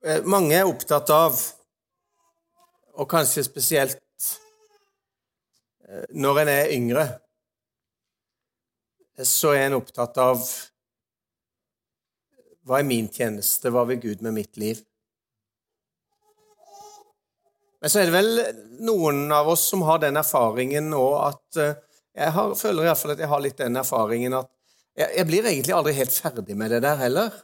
Eh, 0.00 0.22
mange 0.24 0.54
er 0.56 0.64
opptatt 0.64 1.10
av, 1.12 1.36
og 2.96 3.08
kanskje 3.08 3.42
spesielt 3.44 3.98
eh, 5.84 6.06
når 6.16 6.40
en 6.40 6.50
er 6.54 6.72
yngre, 6.72 7.04
så 9.20 9.52
er 9.52 9.66
en 9.66 9.76
opptatt 9.76 10.16
av 10.22 10.40
hva 12.64 12.78
er 12.80 12.88
min 12.88 13.10
tjeneste, 13.12 13.68
hva 13.68 13.84
vil 13.90 14.00
Gud 14.00 14.24
med 14.24 14.38
mitt 14.38 14.56
liv? 14.60 14.80
Men 17.80 17.92
så 17.92 18.00
er 18.00 18.08
det 18.08 18.16
vel 18.16 18.40
noen 18.80 19.26
av 19.36 19.52
oss 19.52 19.66
som 19.68 19.84
har 19.84 20.00
den 20.00 20.16
erfaringen 20.20 20.88
nå 20.94 21.04
at 21.26 21.60
eh, 21.60 21.76
Jeg 22.16 22.34
har, 22.34 22.56
føler 22.58 22.88
iallfall 22.88 23.12
at 23.12 23.20
jeg 23.22 23.30
har 23.30 23.40
litt 23.44 23.60
den 23.60 23.76
erfaringen 23.78 24.34
at 24.34 24.48
jeg, 24.98 25.12
jeg 25.18 25.26
blir 25.28 25.46
egentlig 25.46 25.76
aldri 25.76 25.92
helt 26.00 26.12
ferdig 26.12 26.56
med 26.58 26.72
det 26.72 26.80
der 26.88 26.98
heller. 27.04 27.36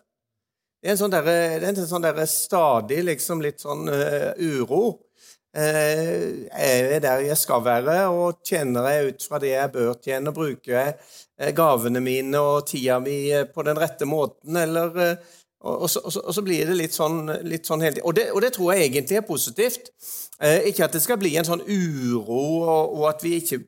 Det 0.87 0.93
er 0.93 0.95
en 0.95 0.99
sånn, 1.01 1.11
der, 1.11 1.27
er 1.27 1.65
en 1.67 1.79
sånn 1.83 2.05
der 2.05 2.19
stadig 2.31 3.01
liksom 3.03 3.41
litt 3.43 3.59
sånn 3.59 3.89
uh, 3.91 4.37
uro. 4.39 5.01
Er 5.51 6.93
jeg 6.93 7.01
der 7.03 7.25
jeg 7.27 7.39
skal 7.41 7.65
være, 7.65 7.97
og 8.15 8.39
tjener 8.47 8.87
jeg 8.93 9.09
ut 9.09 9.27
fra 9.27 9.41
det 9.43 9.51
jeg 9.51 9.73
bør 9.75 9.97
tjene? 10.05 10.35
Bruker 10.37 10.77
jeg 10.77 10.93
uh, 10.95 11.51
gavene 11.59 11.99
mine 12.05 12.39
og 12.39 12.69
tida 12.71 13.01
mi 13.03 13.17
på 13.51 13.67
den 13.67 13.83
rette 13.83 14.07
måten, 14.07 14.61
eller 14.63 15.19
og, 15.65 15.83
og, 15.83 15.91
så, 15.91 16.01
og, 16.05 16.35
så, 16.35 16.43
blir 16.45 16.69
det 16.69 16.77
litt 16.77 16.95
sånn, 16.95 17.31
litt 17.49 17.67
sånn 17.67 17.83
hele 17.83 17.97
tiden. 17.97 18.07
Og, 18.07 18.19
og, 18.35 18.43
det 18.45 18.53
tror 18.55 18.75
jeg 18.75 18.91
egentlig 18.91 19.19
er 19.19 19.27
positivt. 19.27 19.89
Eh, 20.37 20.69
ikke 20.69 20.85
at 20.85 20.97
det 20.97 21.01
skal 21.01 21.19
bli 21.21 21.33
en 21.41 21.49
sånn 21.49 21.65
uro, 21.65 22.43
og, 22.69 23.07
at 23.09 23.25
vi 23.25 23.39
ikke 23.41 23.63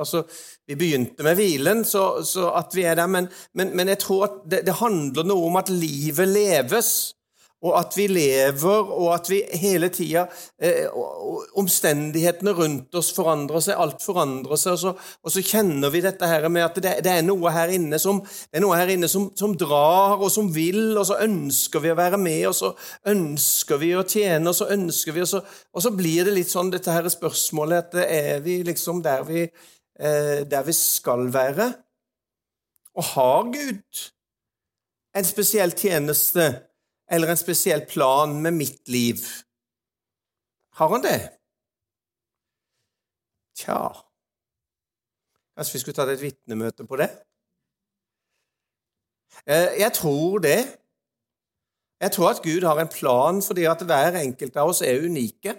Altså, 0.00 0.22
vi 0.66 0.78
begynte 0.78 1.24
med 1.26 1.36
hvilen, 1.36 1.84
så, 1.84 2.22
så 2.24 2.48
at 2.56 2.72
vi 2.76 2.86
er 2.88 2.96
der, 2.96 3.10
men, 3.12 3.28
men, 3.54 3.74
men 3.76 3.92
jeg 3.92 4.00
tror 4.06 4.24
at 4.28 4.40
det, 4.48 4.64
det 4.66 4.80
handler 4.80 5.28
noe 5.28 5.50
om 5.50 5.60
at 5.60 5.72
livet 5.72 6.32
leves 6.32 6.90
og 7.66 7.74
at 7.78 7.96
vi 7.98 8.06
lever, 8.10 8.90
og 8.94 9.10
at 9.14 9.28
vi 9.30 9.40
hele 9.58 9.88
tida 9.94 10.26
eh, 10.62 10.86
Omstendighetene 11.56 12.52
rundt 12.56 12.94
oss 12.98 13.10
forandrer 13.16 13.64
seg, 13.64 13.78
alt 13.80 14.04
forandrer 14.04 14.60
seg, 14.60 14.76
og 14.76 14.80
så, 14.82 14.92
og 14.96 15.34
så 15.34 15.42
kjenner 15.44 15.92
vi 15.92 16.02
dette 16.04 16.28
her 16.30 16.46
med 16.52 16.66
at 16.66 16.80
det, 16.82 16.94
det, 17.04 17.12
er 17.12 17.26
noe 17.26 17.52
her 17.54 17.72
inne, 17.74 17.98
som, 18.02 18.20
er 18.52 18.66
her 18.76 18.92
inne 18.94 19.10
som, 19.10 19.28
som, 19.38 19.56
drar, 19.58 20.20
og 20.20 20.30
som 20.32 20.50
vil, 20.54 20.96
og 20.96 21.06
så 21.08 21.20
ønsker 21.24 21.84
vi 21.84 21.92
å 21.92 21.98
være 21.98 22.20
med, 22.20 22.42
og 22.50 22.56
så 22.58 22.72
ønsker 23.12 23.82
vi 23.82 23.94
å 23.96 24.04
tjene, 24.06 24.52
og 24.52 24.58
så 24.58 24.70
ønsker 24.76 25.16
vi, 25.16 25.24
og 25.24 25.32
så, 25.32 25.42
og 25.72 25.84
så 25.84 25.92
blir 25.96 26.28
det 26.28 26.36
litt 26.36 26.52
sånn 26.52 26.72
dette 26.74 26.94
her 26.94 27.08
spørsmålet 27.12 27.86
at 27.86 27.98
er 28.06 28.44
vi 28.44 28.60
liksom 28.66 29.02
der 29.04 29.26
vi, 29.26 29.46
eh, 29.46 30.44
der 30.46 30.66
vi 30.66 30.76
skal 30.76 31.26
være? 31.34 31.72
Og 32.96 33.10
har 33.12 33.42
Gud 33.52 34.06
en 35.16 35.24
spesiell 35.24 35.72
tjeneste? 35.76 36.65
Eller 37.10 37.30
en 37.30 37.40
spesiell 37.40 37.86
plan 37.86 38.34
med 38.42 38.52
mitt 38.52 38.88
liv. 38.88 39.22
Har 40.76 40.88
han 40.88 41.04
det? 41.04 41.20
Tja 43.56 43.78
Kanskje 45.56 45.72
vi 45.72 45.80
skulle 45.80 45.96
tatt 45.96 46.10
et 46.12 46.20
vitnemøte 46.20 46.84
på 46.84 46.98
det? 47.00 47.08
Eh, 49.48 49.78
jeg 49.80 49.92
tror 49.96 50.42
det. 50.44 50.58
Jeg 52.00 52.12
tror 52.12 52.28
at 52.28 52.42
Gud 52.44 52.66
har 52.68 52.80
en 52.80 52.92
plan 52.92 53.40
fordi 53.42 53.64
at 53.64 53.84
hver 53.88 54.18
enkelt 54.20 54.56
av 54.60 54.74
oss 54.74 54.82
er 54.84 55.00
unike. 55.00 55.54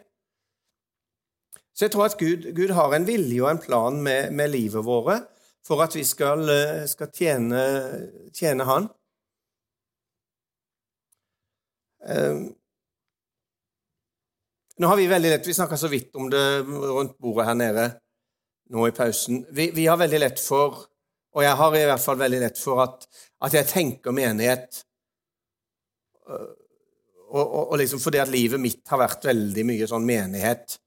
Så 1.73 1.85
jeg 1.85 1.91
tror 1.91 2.05
at 2.05 2.17
Gud, 2.17 2.45
Gud 2.53 2.75
har 2.77 2.93
en 2.93 3.07
vilje 3.07 3.41
og 3.41 3.51
en 3.51 3.61
plan 3.61 3.97
med, 4.03 4.31
med 4.31 4.53
livet 4.53 4.85
våre 4.85 5.19
for 5.65 5.81
at 5.83 5.95
vi 5.95 6.03
skal, 6.03 6.45
eh, 6.49 6.85
skal 6.87 7.09
tjene, 7.13 7.63
tjene 8.33 8.69
Han. 8.69 8.87
Nå 14.77 14.87
har 14.87 14.97
Vi 14.97 15.07
veldig 15.07 15.29
lett, 15.33 15.47
vi 15.47 15.53
snakka 15.53 15.77
så 15.77 15.89
vidt 15.91 16.15
om 16.15 16.29
det 16.29 16.61
rundt 16.63 17.17
bordet 17.17 17.47
her 17.49 17.57
nede 17.57 17.87
nå 18.69 18.87
i 18.87 18.91
pausen. 18.95 19.45
Vi, 19.49 19.71
vi, 19.75 19.87
har 19.87 19.97
veldig 19.99 20.19
lett 20.19 20.39
for, 20.43 20.85
og 21.35 21.43
jeg 21.43 21.55
har 21.59 21.75
i 21.75 21.85
hvert 21.87 22.03
fall 22.03 22.19
veldig 22.19 22.39
lett 22.43 22.59
for, 22.59 22.83
at, 22.83 23.07
at 23.47 23.55
jeg 23.55 23.69
tenker 23.69 24.15
menighet 24.15 24.81
øh, 26.29 26.53
og, 27.27 27.43
og, 27.43 27.63
og, 27.71 27.77
liksom 27.81 27.99
fordi 27.99 28.21
at 28.23 28.31
livet 28.31 28.61
mitt 28.61 28.83
har 28.87 29.01
vært 29.01 29.25
veldig 29.27 29.65
mye 29.67 29.87
sånn 29.89 30.05
menighet, 30.07 30.77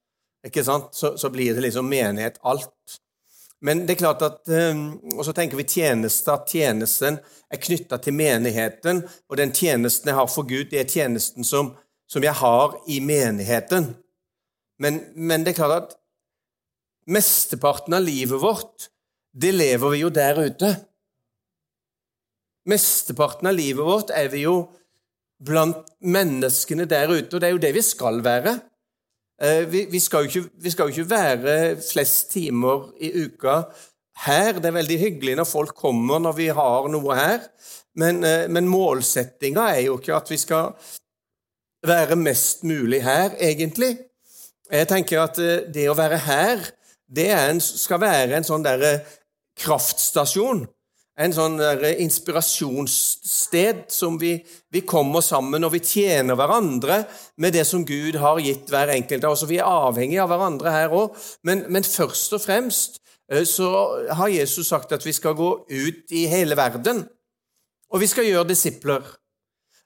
ikke 0.47 0.63
sant? 0.65 0.89
Så, 0.97 1.13
så 1.21 1.29
blir 1.33 1.53
det 1.53 1.67
liksom 1.67 1.89
menighet 1.89 2.39
alt. 2.49 2.97
Men 3.61 3.85
det 3.85 3.95
er 3.95 4.01
klart 4.01 4.21
at, 4.25 4.47
ehm, 4.49 4.99
Og 5.17 5.25
så 5.25 5.33
tenker 5.33 5.57
vi 5.57 5.63
tjeneste, 5.63 6.33
at 6.33 6.47
tjenesten 6.49 7.19
er 7.51 7.57
knytta 7.57 7.97
til 7.97 8.13
menigheten. 8.13 9.03
Og 9.29 9.37
den 9.37 9.51
tjenesten 9.51 10.07
jeg 10.07 10.15
har 10.15 10.27
for 10.27 10.43
Gud, 10.43 10.71
det 10.71 10.79
er 10.79 10.89
tjenesten 10.89 11.43
som, 11.43 11.75
som 12.07 12.23
jeg 12.23 12.33
har 12.33 12.77
i 12.87 12.99
menigheten. 12.99 13.95
Men, 14.79 15.13
men, 15.15 15.43
det 15.43 15.53
er 15.53 15.61
klart 15.61 15.83
at 15.83 15.97
mesteparten 17.07 17.93
av 17.93 18.01
livet 18.01 18.41
vårt, 18.41 18.89
det 19.33 19.53
lever 19.53 19.89
vi 19.89 20.01
jo 20.01 20.09
der 20.09 20.41
ute. 20.41 20.71
Mesteparten 22.65 23.47
av 23.47 23.53
livet 23.53 23.85
vårt 23.85 24.09
er 24.09 24.29
vi 24.33 24.45
jo 24.47 24.71
blant 25.41 25.85
menneskene 26.01 26.85
der 26.85 27.13
ute, 27.13 27.35
og 27.35 27.41
det 27.41 27.47
er 27.47 27.55
jo 27.55 27.61
det 27.61 27.73
vi 27.77 27.81
skal 27.85 28.23
være. 28.25 28.57
Eh, 29.41 29.63
vi, 29.65 29.85
vi, 29.89 29.99
skal 29.99 30.27
ikke, 30.27 30.43
vi, 30.61 30.69
skal 30.69 30.89
jo 30.89 30.93
ikke, 30.93 31.09
være 31.09 31.55
flest 31.81 32.29
timer 32.35 32.91
i 33.01 33.09
uka 33.25 33.63
her. 34.25 34.59
Det 34.61 34.69
er 34.69 34.75
veldig 34.75 34.97
hyggelig 35.01 35.37
når 35.39 35.49
folk 35.49 35.73
kommer 35.77 36.21
når 36.21 36.35
vi 36.37 36.49
har 36.53 36.89
noe 36.93 37.17
her, 37.17 37.47
men, 37.97 38.21
eh, 38.27 38.45
men 38.53 38.69
målsettinga 38.69 39.71
er 39.73 39.87
jo 39.87 39.97
ikke 39.97 40.13
at 40.19 40.29
vi 40.29 40.37
skal 40.37 40.75
være 41.87 42.19
mest 42.21 42.61
mulig 42.69 43.01
her, 43.01 43.33
egentlig. 43.41 43.95
Jeg 44.71 44.87
tenker 44.91 45.23
at 45.23 45.41
eh, 45.41 45.65
det 45.73 45.87
å 45.89 45.97
være 45.97 46.21
her, 46.27 46.61
det 47.09 47.31
en, 47.33 47.63
skal 47.63 48.03
være 48.03 48.37
en 48.37 48.45
sånn 48.47 48.63
derre 48.63 48.99
kraftstasjon 49.57 50.67
en 51.19 51.33
sånn 51.35 51.57
inspirasjonssted 51.99 53.83
som 53.91 54.17
vi, 54.19 54.37
vi, 54.71 54.81
kommer 54.87 55.23
sammen 55.25 55.63
og 55.67 55.73
vi 55.75 55.81
tjener 55.83 56.37
hverandre 56.39 57.01
med 57.41 57.53
det 57.55 57.65
som 57.67 57.83
Gud 57.85 58.15
har 58.21 58.39
gitt 58.39 58.71
hver 58.71 58.93
enkelt 58.95 59.27
av 59.27 59.35
oss. 59.35 59.45
Vi 59.49 59.59
er 59.59 59.67
avhengige 59.67 60.23
av 60.23 60.31
hverandre 60.31 60.73
her 60.73 60.95
òg, 60.95 61.17
men, 61.47 61.65
men, 61.69 61.83
først 61.83 62.37
og 62.37 62.43
fremst 62.45 63.01
eh, 63.31 63.43
så 63.47 63.69
har 64.15 64.31
Jesus 64.31 64.71
sagt 64.71 64.95
at 64.95 65.05
vi 65.05 65.15
skal 65.15 65.35
gå 65.37 65.51
ut 65.67 66.15
i 66.15 66.27
hele 66.31 66.57
verden, 66.57 67.03
og 67.91 68.01
vi 68.01 68.07
skal 68.07 68.29
gjøre 68.29 68.47
disipler. 68.53 69.03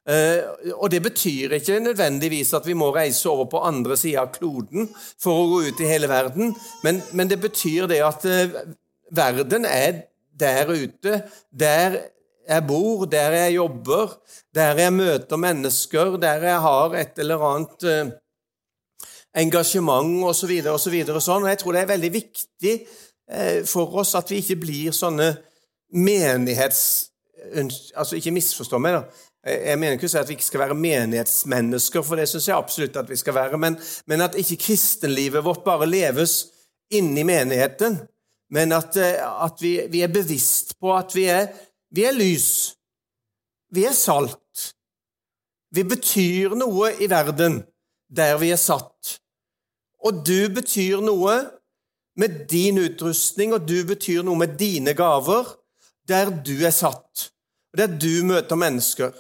Eh, 0.06 0.74
og 0.78 0.92
Det 0.94 1.02
betyr 1.02 1.58
ikke 1.58 1.82
nødvendigvis 1.82 2.54
at 2.54 2.68
vi 2.70 2.78
må 2.78 2.94
reise 2.94 3.30
over 3.30 3.50
på 3.50 3.66
andre 3.66 3.98
sida 3.98 4.28
av 4.28 4.34
kloden 4.38 4.92
for 4.94 5.34
å 5.34 5.48
gå 5.56 5.62
ut 5.72 5.80
i 5.82 5.90
hele 5.90 6.10
verden, 6.12 6.54
men, 6.86 7.02
men 7.18 7.32
det 7.32 7.42
betyr 7.42 7.90
det 7.90 8.04
at 8.06 8.28
eh, 8.30 8.60
verden 9.10 9.66
er 9.66 10.06
der 10.40 10.72
ute, 10.72 11.22
der 11.52 11.98
jeg 12.48 12.68
bor, 12.68 13.06
der 13.06 13.32
jeg 13.32 13.56
jobber, 13.56 14.20
der 14.56 14.78
jeg 14.80 14.94
møter 14.94 15.36
mennesker, 15.42 16.18
der 16.22 16.46
jeg 16.46 16.62
har 16.62 16.94
et 16.94 17.20
eller 17.20 17.42
annet 17.50 17.88
eh, 17.90 18.14
engasjement 19.42 20.24
osv. 20.24 20.54
Og, 20.70 20.80
så 20.80 20.90
videre, 20.94 21.18
og, 21.18 21.24
sånn. 21.24 21.44
og 21.44 21.52
jeg 21.52 21.62
tror 21.62 21.76
det 21.76 21.84
er 21.84 21.94
veldig 21.94 22.12
viktig 22.14 22.76
eh, 22.76 23.62
for 23.68 24.02
oss 24.02 24.16
at 24.20 24.32
vi 24.32 24.42
ikke 24.44 24.62
blir 24.68 24.96
sånne 24.96 25.34
menighets... 25.96 27.12
Altså, 27.46 28.18
ikke 28.18 28.34
misforstå 28.34 28.80
meg, 28.82 28.96
da. 28.96 29.26
Jeg 29.46 29.78
mener 29.78 30.00
ikke 30.00 30.08
å 30.08 30.10
si 30.10 30.18
at 30.18 30.30
vi 30.32 30.34
ikke 30.34 30.48
skal 30.48 30.64
være 30.64 30.78
menighetsmennesker, 30.80 32.02
for 32.02 32.18
det 32.18 32.26
syns 32.32 32.48
jeg 32.50 32.58
absolutt 32.58 32.96
at 32.98 33.12
vi 33.12 33.18
skal 33.20 33.36
være, 33.38 33.60
men, 33.62 33.76
men 34.10 34.26
at 34.26 34.38
ikke 34.42 34.58
kristenlivet 34.64 35.46
vårt 35.46 35.62
bare 35.68 35.86
leves 35.86 36.40
inni 36.90 37.22
menigheten, 37.28 38.00
men 38.56 38.72
at, 38.76 38.96
eh, 38.96 39.20
at 39.20 39.60
vi, 39.62 39.76
vi, 39.92 40.02
er 40.06 40.14
bevisst 40.14 40.78
på 40.80 40.94
at 40.96 41.16
vi 41.16 41.28
er, 41.32 41.50
vi 41.92 42.06
er 42.08 42.16
lys. 42.16 42.50
Vi 43.76 43.84
er 43.88 43.96
salt. 43.96 44.72
Vi 45.76 45.84
betyr 45.84 46.56
noe 46.56 46.94
i 47.04 47.10
verden 47.12 47.60
der 48.16 48.38
vi 48.40 48.54
er 48.56 48.62
satt. 48.62 49.18
Og 50.06 50.24
du 50.28 50.48
betyr 50.54 51.02
noe 51.04 51.36
med 52.16 52.46
din 52.48 52.80
utrustning, 52.80 53.52
og 53.56 53.66
du 53.68 53.82
betyr 53.88 54.24
noe 54.24 54.40
med 54.40 54.56
dine 54.60 54.94
gaver 54.96 55.50
der 56.08 56.30
du 56.46 56.54
er 56.62 56.72
satt, 56.72 57.32
og 57.74 57.80
der 57.82 57.90
du 57.90 58.22
møter 58.30 58.60
mennesker. 58.60 59.12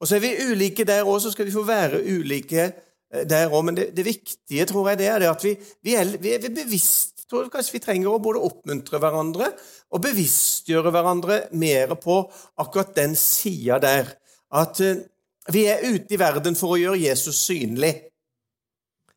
Og 0.00 0.08
så 0.08 0.16
er 0.16 0.22
vi 0.24 0.36
ulike 0.46 0.86
der 0.88 1.04
òg, 1.04 1.18
så 1.20 1.32
skal 1.34 1.48
vi 1.48 1.52
få 1.52 1.66
være 1.66 2.00
ulike 2.00 2.62
eh, 2.70 3.24
der 3.28 3.50
òg. 3.50 3.64
Men 3.66 3.76
det, 3.76 3.90
det, 3.96 4.06
viktige, 4.06 4.64
tror 4.70 4.92
jeg, 4.92 5.00
det 5.02 5.10
er 5.10 5.26
at 5.28 5.44
vi, 5.44 5.56
vi, 5.84 5.96
er, 5.98 6.14
vi 6.22 6.32
er 6.36 6.46
bevisst 6.48 7.19
tror 7.30 7.50
kanskje 7.52 7.76
vi 7.78 7.82
trenger 7.84 8.12
å 8.12 8.22
både 8.22 8.42
oppmuntre 8.44 9.00
hverandre 9.02 9.52
og 9.90 10.02
bevisstgjøre 10.04 10.92
hverandre 10.94 11.40
mer 11.58 11.94
på 12.00 12.20
akkurat 12.60 12.94
den 12.96 13.16
sida 13.18 13.80
der. 13.82 14.14
At 14.50 14.80
eh, 14.84 15.04
vi 15.50 15.66
er 15.70 15.84
ute 15.86 16.14
i 16.14 16.20
verden 16.20 16.58
for 16.58 16.74
å 16.74 16.80
gjøre 16.80 17.02
Jesus 17.02 17.40
synlig. 17.46 17.94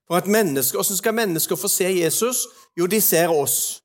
For 0.08 0.20
at 0.20 0.28
mennesker, 0.28 0.78
Hvordan 0.78 1.00
skal 1.00 1.16
mennesker 1.16 1.60
få 1.60 1.72
se 1.72 1.90
Jesus? 1.90 2.46
Jo, 2.78 2.88
de 2.88 3.00
ser 3.02 3.32
oss. 3.32 3.80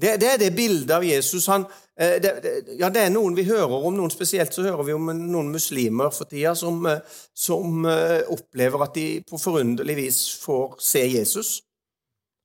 Det, 0.00 0.16
det 0.20 0.34
er 0.34 0.38
det 0.40 0.54
bildet 0.56 0.94
av 0.96 1.04
Jesus. 1.04 1.46
Han, 1.52 1.66
Eh, 2.00 2.20
det, 2.22 2.40
det, 2.42 2.76
ja, 2.78 2.88
det 2.88 3.02
er 3.04 3.10
noen 3.12 3.34
vi 3.36 3.44
hører 3.44 3.82
om, 3.84 3.92
noen 3.92 4.12
spesielt 4.12 4.54
så 4.56 4.64
hører 4.64 4.86
vi 4.86 4.94
om 4.96 5.10
noen 5.12 5.50
muslimer 5.52 6.08
for 6.14 6.30
tida 6.30 6.54
som, 6.56 6.78
eh, 6.88 7.02
som 7.36 7.84
opplever 8.32 8.86
at 8.86 8.94
de 8.96 9.08
på 9.28 9.40
forunderlig 9.40 9.98
vis 9.98 10.20
får 10.40 10.78
se 10.80 11.04
Jesus. 11.04 11.58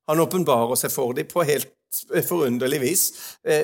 Han 0.10 0.22
åpenbarer 0.22 0.78
seg 0.80 0.94
for 0.94 1.16
dem 1.18 1.28
på 1.30 1.46
helt 1.48 1.72
forunderlig 2.28 2.80
vis. 2.84 3.04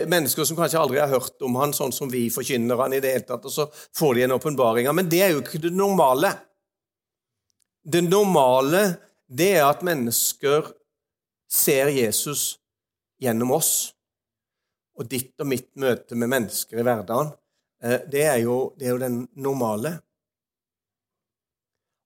Mennesker 0.09 0.47
som 0.47 0.57
kanskje 0.57 0.79
aldri 0.79 1.01
har 1.01 1.11
hørt 1.11 1.43
om 1.45 1.57
han, 1.59 1.73
sånn 1.75 1.93
som 1.93 2.09
vi 2.09 2.23
forkynner 2.33 2.79
han 2.79 2.95
i 2.95 3.01
det 3.03 3.11
hele 3.13 3.27
tatt, 3.27 3.45
og 3.45 3.53
så 3.53 3.65
får 3.97 4.15
de 4.15 4.23
en 4.25 4.35
åpenbaring. 4.37 4.87
Men 4.95 5.09
det 5.11 5.19
er 5.25 5.33
jo 5.35 5.43
ikke 5.43 5.61
det 5.61 5.73
normale. 5.75 6.31
Det 7.83 8.01
normale 8.05 8.85
det 9.31 9.53
er 9.57 9.65
at 9.69 9.83
mennesker 9.85 10.71
ser 11.51 11.91
Jesus 11.95 12.57
gjennom 13.21 13.53
oss. 13.55 13.91
Og 14.99 15.07
ditt 15.07 15.39
og 15.39 15.47
mitt 15.47 15.69
møte 15.79 16.17
med 16.19 16.29
mennesker 16.33 16.81
i 16.81 16.85
hverdagen, 16.85 17.31
eh, 17.83 18.01
det 18.11 18.25
er 18.27 18.39
jo, 18.43 18.73
det 18.77 18.87
er 18.87 18.95
jo 18.95 19.03
den 19.03 19.21
normale. 19.39 19.95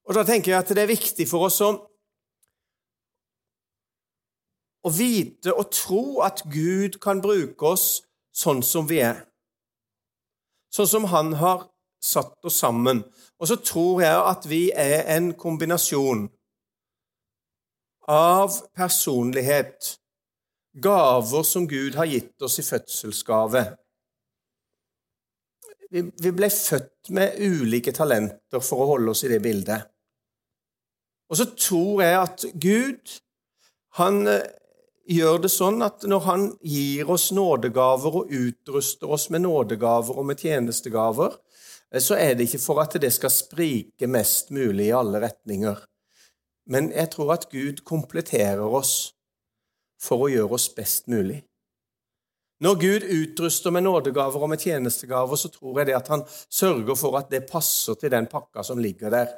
Og 0.06 0.14
da 0.14 0.22
tenker 0.28 0.54
jeg 0.54 0.62
at 0.62 0.74
det 0.78 0.84
er 0.84 0.92
viktig 0.94 1.26
for 1.28 1.48
oss 1.48 1.58
å, 1.66 1.72
å 4.86 4.92
vite 4.94 5.54
og 5.54 5.72
tro 5.74 6.22
at 6.26 6.44
Gud 6.52 7.00
kan 7.02 7.22
bruke 7.24 7.74
oss 7.74 8.04
sånn 8.36 8.62
som 8.66 8.88
vi 8.90 9.02
er. 9.02 9.24
Sånn 10.74 10.90
som 10.92 11.08
Han 11.10 11.34
har 11.40 11.70
satt 12.04 12.38
oss 12.46 12.60
sammen. 12.62 13.04
Og 13.40 13.50
så 13.50 13.58
tror 13.58 14.04
jeg 14.04 14.18
at 14.32 14.46
vi 14.50 14.64
er 14.72 15.08
en 15.16 15.32
kombinasjon 15.34 16.28
av 18.12 18.54
personlighet 18.78 19.96
gaver 20.78 21.48
som 21.48 21.66
Gud 21.68 21.96
har 21.98 22.06
gitt 22.06 22.46
oss 22.46 22.60
i 22.62 22.68
fødselsgave. 22.68 23.64
Vi 25.96 26.32
ble 26.36 26.50
født 26.52 27.10
med 27.16 27.40
ulike 27.40 27.94
talenter 27.96 28.62
for 28.62 28.84
å 28.84 28.90
holde 28.94 29.16
oss 29.16 29.24
i 29.24 29.32
det 29.32 29.40
bildet. 29.42 29.88
Og 31.32 31.40
så 31.40 31.48
tror 31.58 32.04
jeg 32.04 32.18
at 32.20 32.46
Gud 32.62 33.16
han 33.98 34.28
eh, 34.28 34.44
gjør 35.06 35.42
det 35.44 35.52
sånn 35.54 35.84
at 35.86 36.06
når 36.10 36.22
han 36.26 36.46
gir 36.66 37.10
oss 37.12 37.30
nådegaver 37.36 38.22
og 38.22 38.32
utruster 38.34 39.12
oss 39.18 39.30
med 39.34 39.46
nådegaver 39.46 40.20
og 40.20 40.30
med 40.32 40.42
tjenestegaver, 40.42 41.36
eh, 41.92 42.02
så 42.02 42.18
er 42.20 42.36
det 42.36 42.50
ikke 42.50 42.64
for 42.64 42.82
at 42.84 42.98
det 43.02 43.14
skal 43.14 43.34
sprike 43.34 44.10
mest 44.10 44.54
mulig 44.56 44.90
i 44.90 44.96
alle 44.96 45.22
retninger. 45.24 45.84
Men 46.70 46.90
jeg 46.92 47.12
tror 47.14 47.36
at 47.36 47.50
Gud 47.52 47.84
kompletterer 47.86 48.66
oss 48.66 49.14
for 50.02 50.26
å 50.26 50.32
gjøre 50.32 50.58
oss 50.58 50.70
best 50.74 51.08
mulig. 51.12 51.44
Når 52.64 52.76
Gud 52.80 53.04
utruster 53.04 53.72
med 53.76 53.84
nådegaver 53.84 54.44
og 54.44 54.50
med 54.50 54.62
tjenestegaver, 54.64 55.36
så 55.36 55.50
tror 55.52 55.82
jeg 55.82 55.90
det 55.90 55.98
at 55.98 56.08
han 56.08 56.24
sørger 56.30 56.96
for 56.96 57.18
at 57.20 57.28
det 57.32 57.44
passer 57.50 57.98
til 58.00 58.14
den 58.14 58.30
pakka 58.32 58.64
som 58.64 58.80
ligger 58.80 59.12
der 59.12 59.34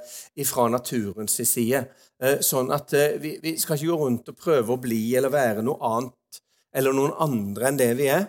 fra 0.45 0.67
naturens 0.69 1.39
side. 1.41 1.81
Eh, 2.21 2.37
sånn 2.45 2.69
at 2.75 2.93
eh, 2.93 3.17
vi, 3.21 3.37
vi 3.41 3.55
skal 3.57 3.79
ikke 3.79 3.89
gå 3.89 3.97
rundt 4.03 4.29
og 4.29 4.37
prøve 4.37 4.75
å 4.75 4.81
bli 4.81 5.01
eller 5.17 5.33
være 5.33 5.65
noe 5.65 5.81
annet 5.89 6.41
eller 6.77 6.93
noen 6.93 7.15
andre 7.25 7.71
enn 7.71 7.79
det 7.81 7.89
vi 7.97 8.11
er. 8.13 8.27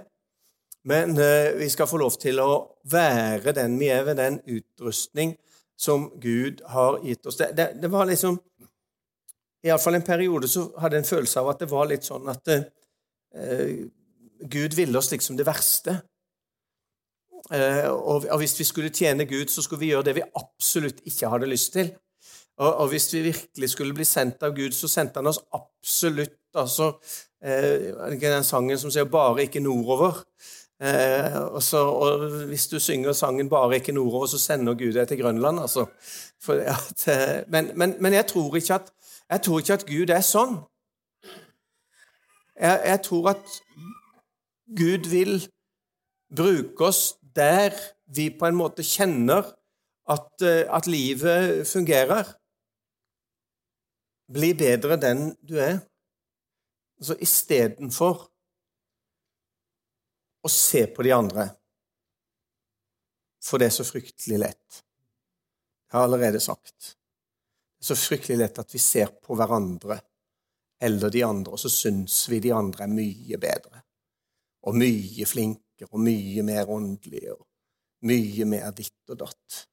Men 0.88 1.12
eh, 1.20 1.52
vi 1.58 1.68
skal 1.68 1.90
få 1.90 2.00
lov 2.00 2.16
til 2.20 2.40
å 2.40 2.50
være 2.88 3.52
den 3.56 3.76
vi 3.80 3.90
er, 3.92 4.06
ved 4.08 4.16
den 4.22 4.40
utrustning 4.46 5.36
som 5.78 6.08
Gud 6.16 6.64
har 6.72 7.02
gitt 7.04 7.28
oss. 7.28 7.36
Det, 7.36 7.52
det, 7.56 7.74
det 7.82 7.92
var 7.92 8.08
liksom 8.08 8.40
Iallfall 9.66 9.98
en 9.98 10.06
periode 10.06 10.48
så 10.48 10.68
hadde 10.78 10.96
jeg 10.96 11.04
en 11.04 11.08
følelse 11.08 11.40
av 11.42 11.48
at 11.52 11.62
det 11.62 11.68
var 11.70 11.88
litt 11.90 12.06
sånn 12.06 12.28
at 12.30 12.50
eh, 12.54 13.84
Gud 14.50 14.76
ville 14.76 14.98
oss 14.98 15.10
liksom 15.10 15.36
det 15.36 15.46
verste. 15.46 16.00
Eh, 17.52 17.88
og, 17.90 18.36
hvis 18.38 18.58
vi 18.58 18.64
skulle 18.64 18.92
tjene 18.92 19.24
Gud, 19.24 19.48
så 19.48 19.62
skulle 19.62 19.80
vi 19.80 19.92
gjøre 19.92 20.04
det 20.10 20.18
vi 20.18 20.26
absolutt 20.36 21.00
ikke 21.04 21.30
hadde 21.32 21.48
lyst 21.48 21.72
til. 21.72 21.92
Og, 22.58 22.88
hvis 22.88 23.12
vi 23.14 23.22
virkelig 23.22 23.70
skulle 23.70 23.94
bli 23.94 24.04
sendt 24.04 24.42
av 24.42 24.56
Gud, 24.56 24.74
så 24.74 24.88
sendte 24.90 25.20
han 25.20 25.30
oss 25.30 25.38
absolutt 25.54 26.34
altså, 26.58 26.92
eh, 27.44 27.94
Den 28.20 28.44
sangen 28.44 28.78
som 28.78 28.90
sier 28.90 29.04
'bare 29.04 29.42
ikke 29.42 29.60
nordover'. 29.60 30.24
Eh, 30.80 31.38
og, 31.54 31.62
så, 31.62 31.78
og, 31.78 32.30
Hvis 32.46 32.66
du 32.66 32.78
synger 32.78 33.12
sangen 33.12 33.48
'Bare 33.48 33.74
ikke 33.74 33.92
nordover', 33.92 34.26
så 34.26 34.38
sender 34.38 34.74
Gud 34.74 34.92
deg 34.92 35.08
til 35.08 35.22
Grønland. 35.22 35.60
altså. 35.60 35.86
At, 36.48 37.08
men, 37.48 37.70
men, 37.74 37.94
men, 38.00 38.12
jeg 38.12 38.26
tror 38.26 38.56
at 38.56 38.92
jeg 39.30 39.42
tror 39.42 39.58
ikke 39.58 39.72
at 39.72 39.86
Gud 39.86 40.10
er 40.10 40.20
sånn. 40.20 40.58
Jeg, 42.60 42.80
jeg 42.84 43.00
tror 43.02 43.28
at 43.28 43.44
Gud 44.76 45.08
vil 45.08 45.40
bruke 46.28 46.90
oss 46.90 47.16
der 47.20 47.72
vi 48.12 48.28
på 48.30 48.48
en 48.48 48.58
måte 48.58 48.84
kjenner 48.84 49.46
at, 50.08 50.42
eh, 50.42 50.64
at 50.68 50.86
livet 50.86 51.68
fungerer. 51.68 52.34
Bli 54.32 54.52
bedre 54.54 54.96
den 55.00 55.30
du 55.40 55.56
er. 55.60 55.80
Altså 56.98 57.16
istedenfor 57.22 58.26
å 60.44 60.50
se 60.52 60.86
på 60.92 61.06
de 61.06 61.14
andre. 61.14 61.48
For 63.44 63.60
det 63.60 63.70
er 63.70 63.76
så 63.78 63.86
fryktelig 63.86 64.40
lett. 64.42 64.82
Jeg 65.88 65.96
har 65.96 66.04
allerede 66.04 66.40
sagt. 66.40 66.94
Det 67.78 67.86
er 67.86 67.94
så 67.94 67.96
fryktelig 67.96 68.38
lett 68.42 68.58
at 68.60 68.74
vi 68.74 68.80
ser 68.82 69.14
på 69.22 69.36
hverandre 69.38 70.00
eller 70.80 71.10
de 71.10 71.22
andre, 71.24 71.54
og 71.54 71.58
så 71.58 71.70
syns 71.72 72.20
vi 72.30 72.40
de 72.42 72.52
andre 72.54 72.84
er 72.84 72.92
mye 72.92 73.38
bedre. 73.40 73.82
Og 74.66 74.76
mye 74.76 75.26
flinkere 75.26 75.90
og 75.92 76.00
mye 76.02 76.42
mer 76.42 76.70
åndelig 76.70 77.24
og 77.32 77.44
mye 78.08 78.46
mer 78.48 78.70
ditt 78.76 79.12
og 79.12 79.20
datt. 79.22 79.64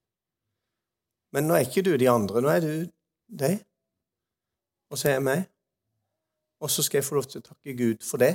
Men 1.33 1.49
nå 1.49 1.57
er 1.57 1.65
ikke 1.65 1.83
du 1.85 1.95
de 1.99 2.09
andre, 2.09 2.41
nå 2.41 2.51
er 2.51 2.63
du 2.63 2.73
deg. 3.27 3.59
Og 4.91 4.99
så 4.99 5.09
er 5.09 5.17
jeg 5.17 5.25
meg. 5.25 5.45
Og 6.63 6.71
så 6.71 6.85
skal 6.85 7.01
jeg 7.01 7.07
få 7.07 7.17
lov 7.17 7.27
til 7.29 7.41
å 7.41 7.47
takke 7.49 7.75
Gud 7.77 8.05
for 8.05 8.21
det. 8.21 8.33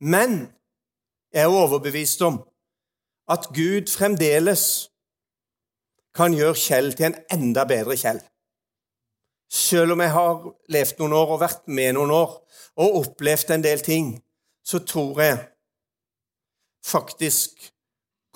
Men 0.00 0.46
jeg 1.34 1.44
er 1.44 1.52
overbevist 1.52 2.22
om 2.24 2.38
at 3.28 3.50
Gud 3.54 3.90
fremdeles 3.90 4.86
kan 6.16 6.32
gjøre 6.32 6.56
Kjell 6.56 6.94
til 6.96 7.10
en 7.10 7.18
enda 7.34 7.66
bedre 7.68 7.98
Kjell. 7.98 8.22
Selv 9.52 9.94
om 9.94 10.02
jeg 10.02 10.14
har 10.14 10.46
levd 10.72 11.02
noen 11.02 11.16
år 11.18 11.34
og 11.34 11.42
vært 11.42 11.66
med 11.68 11.92
noen 11.98 12.14
år 12.14 12.32
og 12.82 12.96
opplevd 13.02 13.52
en 13.54 13.66
del 13.66 13.82
ting, 13.84 14.14
så 14.64 14.80
tror 14.82 15.20
jeg 15.22 15.42
faktisk 16.86 17.72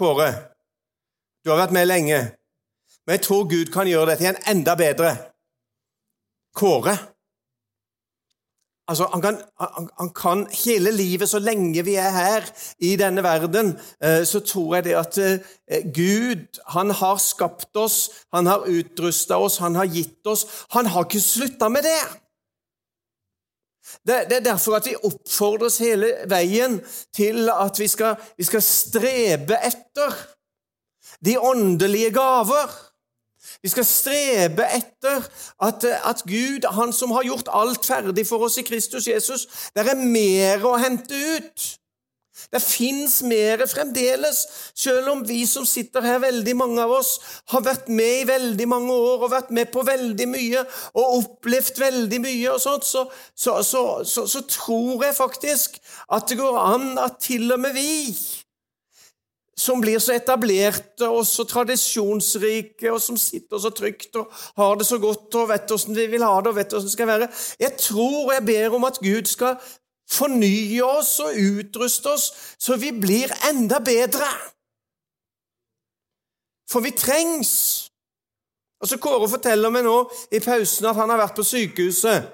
Kåre, 0.01 0.31
du 1.45 1.51
har 1.53 1.61
vært 1.61 1.75
med 1.77 1.89
lenge, 1.89 2.19
men 3.05 3.19
jeg 3.19 3.25
tror 3.27 3.49
Gud 3.51 3.73
kan 3.73 3.89
gjøre 3.89 4.13
dette 4.13 4.25
til 4.25 4.33
en 4.33 4.45
enda 4.57 4.77
bedre 4.81 5.15
Kåre. 6.57 6.97
Altså, 8.91 9.07
han 9.13 9.23
kan, 9.23 9.37
han, 9.61 9.89
han 9.99 10.09
kan, 10.11 10.41
hele 10.65 10.91
livet, 10.91 11.29
så 11.31 11.39
lenge 11.39 11.85
vi 11.87 11.95
er 11.95 12.11
her 12.11 12.47
i 12.83 12.97
denne 12.99 13.23
verden, 13.23 13.77
eh, 14.03 14.25
så 14.27 14.41
tror 14.43 14.75
jeg 14.75 14.89
det 14.89 14.97
at 14.99 15.19
eh, 15.23 15.85
Gud 15.95 16.59
han 16.75 16.91
har 16.91 17.21
skapt 17.23 17.77
oss, 17.79 17.99
han 18.35 18.51
har 18.51 18.67
utrusta 18.67 19.39
oss, 19.39 19.61
han 19.63 19.79
har 19.79 19.87
gitt 19.87 20.27
oss. 20.27 20.43
Han 20.75 20.91
har 20.91 21.07
ikke 21.07 21.23
slutta 21.23 21.69
med 21.71 21.87
det. 21.87 22.01
Det. 24.07 24.27
Det 24.31 24.37
er 24.37 24.47
derfor 24.53 24.77
at 24.79 24.87
vi 24.87 24.99
oppfordres 25.03 25.79
hele 25.79 26.13
veien 26.31 26.79
til 27.17 27.49
at 27.53 27.79
vi 27.79 27.89
skal, 27.89 28.17
vi 28.39 28.47
skal 28.49 28.63
strebe 28.63 29.59
etter 29.67 30.15
de 31.25 31.37
åndelige 31.41 32.13
gaver. 32.15 32.71
Vi 33.63 33.69
skal 33.69 33.85
strebe 33.85 34.65
etter 34.77 35.25
at, 35.65 35.85
at, 35.85 36.23
Gud, 36.29 36.65
Han 36.77 36.93
som 36.93 37.11
har 37.11 37.25
gjort 37.25 37.49
alt 37.53 37.87
ferdig 37.87 38.27
for 38.29 38.45
oss 38.45 38.59
i 38.61 38.65
Kristus 38.65 39.09
Jesus 39.09 39.47
Det 39.75 39.85
er 39.89 39.97
mer 39.97 40.65
å 40.65 40.77
hente 40.81 41.17
ut. 41.17 41.80
Det 42.53 42.63
fins 42.63 43.21
mer 43.27 43.65
fremdeles, 43.71 44.43
selv 44.75 45.13
om 45.13 45.25
vi 45.29 45.43
som 45.47 45.67
sitter 45.69 46.05
her, 46.05 46.21
veldig 46.25 46.57
mange 46.57 46.83
av 46.83 46.95
oss, 47.01 47.15
har 47.53 47.65
vært 47.67 47.89
med 47.93 48.23
i 48.23 48.29
veldig 48.29 48.69
mange 48.71 48.97
år 48.97 49.27
og 49.27 49.33
vært 49.35 49.53
med 49.55 49.73
på 49.75 49.85
veldig 49.87 50.29
mye 50.31 50.65
og 50.95 51.17
opplevd 51.21 51.81
veldig 51.85 52.21
mye, 52.25 52.53
og 52.55 52.61
sånt, 52.63 52.87
så, 52.87 53.07
så, 53.35 53.61
så, 53.63 54.27
så 54.27 54.45
tror 54.49 55.07
jeg 55.07 55.19
faktisk 55.19 55.81
at 56.13 56.29
det 56.31 56.39
går 56.41 56.61
an 56.61 56.93
at 57.01 57.21
til 57.23 57.53
og 57.53 57.61
med 57.61 57.77
vi 57.77 57.91
som 59.61 59.81
blir 59.83 60.01
så 60.01 60.15
etablerte 60.17 61.09
og 61.09 61.25
så 61.29 61.45
tradisjonsrike, 61.49 62.89
og 62.93 63.01
som 63.03 63.19
sitter 63.21 63.61
så 63.61 63.73
trygt 63.75 64.17
og 64.21 64.31
har 64.59 64.79
det 64.81 64.87
så 64.89 64.99
godt 65.03 65.37
og 65.37 65.51
vet 65.53 65.69
hvordan 65.69 65.99
vi 65.99 66.07
vil 66.15 66.25
ha 66.25 66.33
det 66.41 66.53
og 66.53 66.57
vet 66.57 66.73
hvordan 66.73 66.89
det 66.89 66.95
skal 66.95 67.11
være. 67.11 67.29
Jeg 67.61 67.77
tror 67.81 68.17
og 68.23 68.35
jeg 68.37 68.47
ber 68.49 68.79
om 68.79 68.89
at 68.89 69.01
Gud 69.03 69.29
skal 69.29 69.59
fornye 70.11 70.83
oss 70.85 71.19
og 71.23 71.39
utruste 71.39 72.11
oss 72.11 72.27
så 72.59 72.77
vi 72.81 72.93
blir 72.93 73.33
enda 73.51 73.79
bedre. 73.85 74.29
For 76.71 76.83
vi 76.85 76.91
trengs. 76.95 77.53
Altså, 78.81 78.97
Kåre 79.03 79.29
forteller 79.29 79.73
meg 79.73 79.85
nå 79.85 79.97
i 80.33 80.41
pausen 80.43 80.87
at 80.89 80.97
han 80.97 81.11
har 81.13 81.21
vært 81.21 81.37
på 81.37 81.45
sykehuset. 81.47 82.31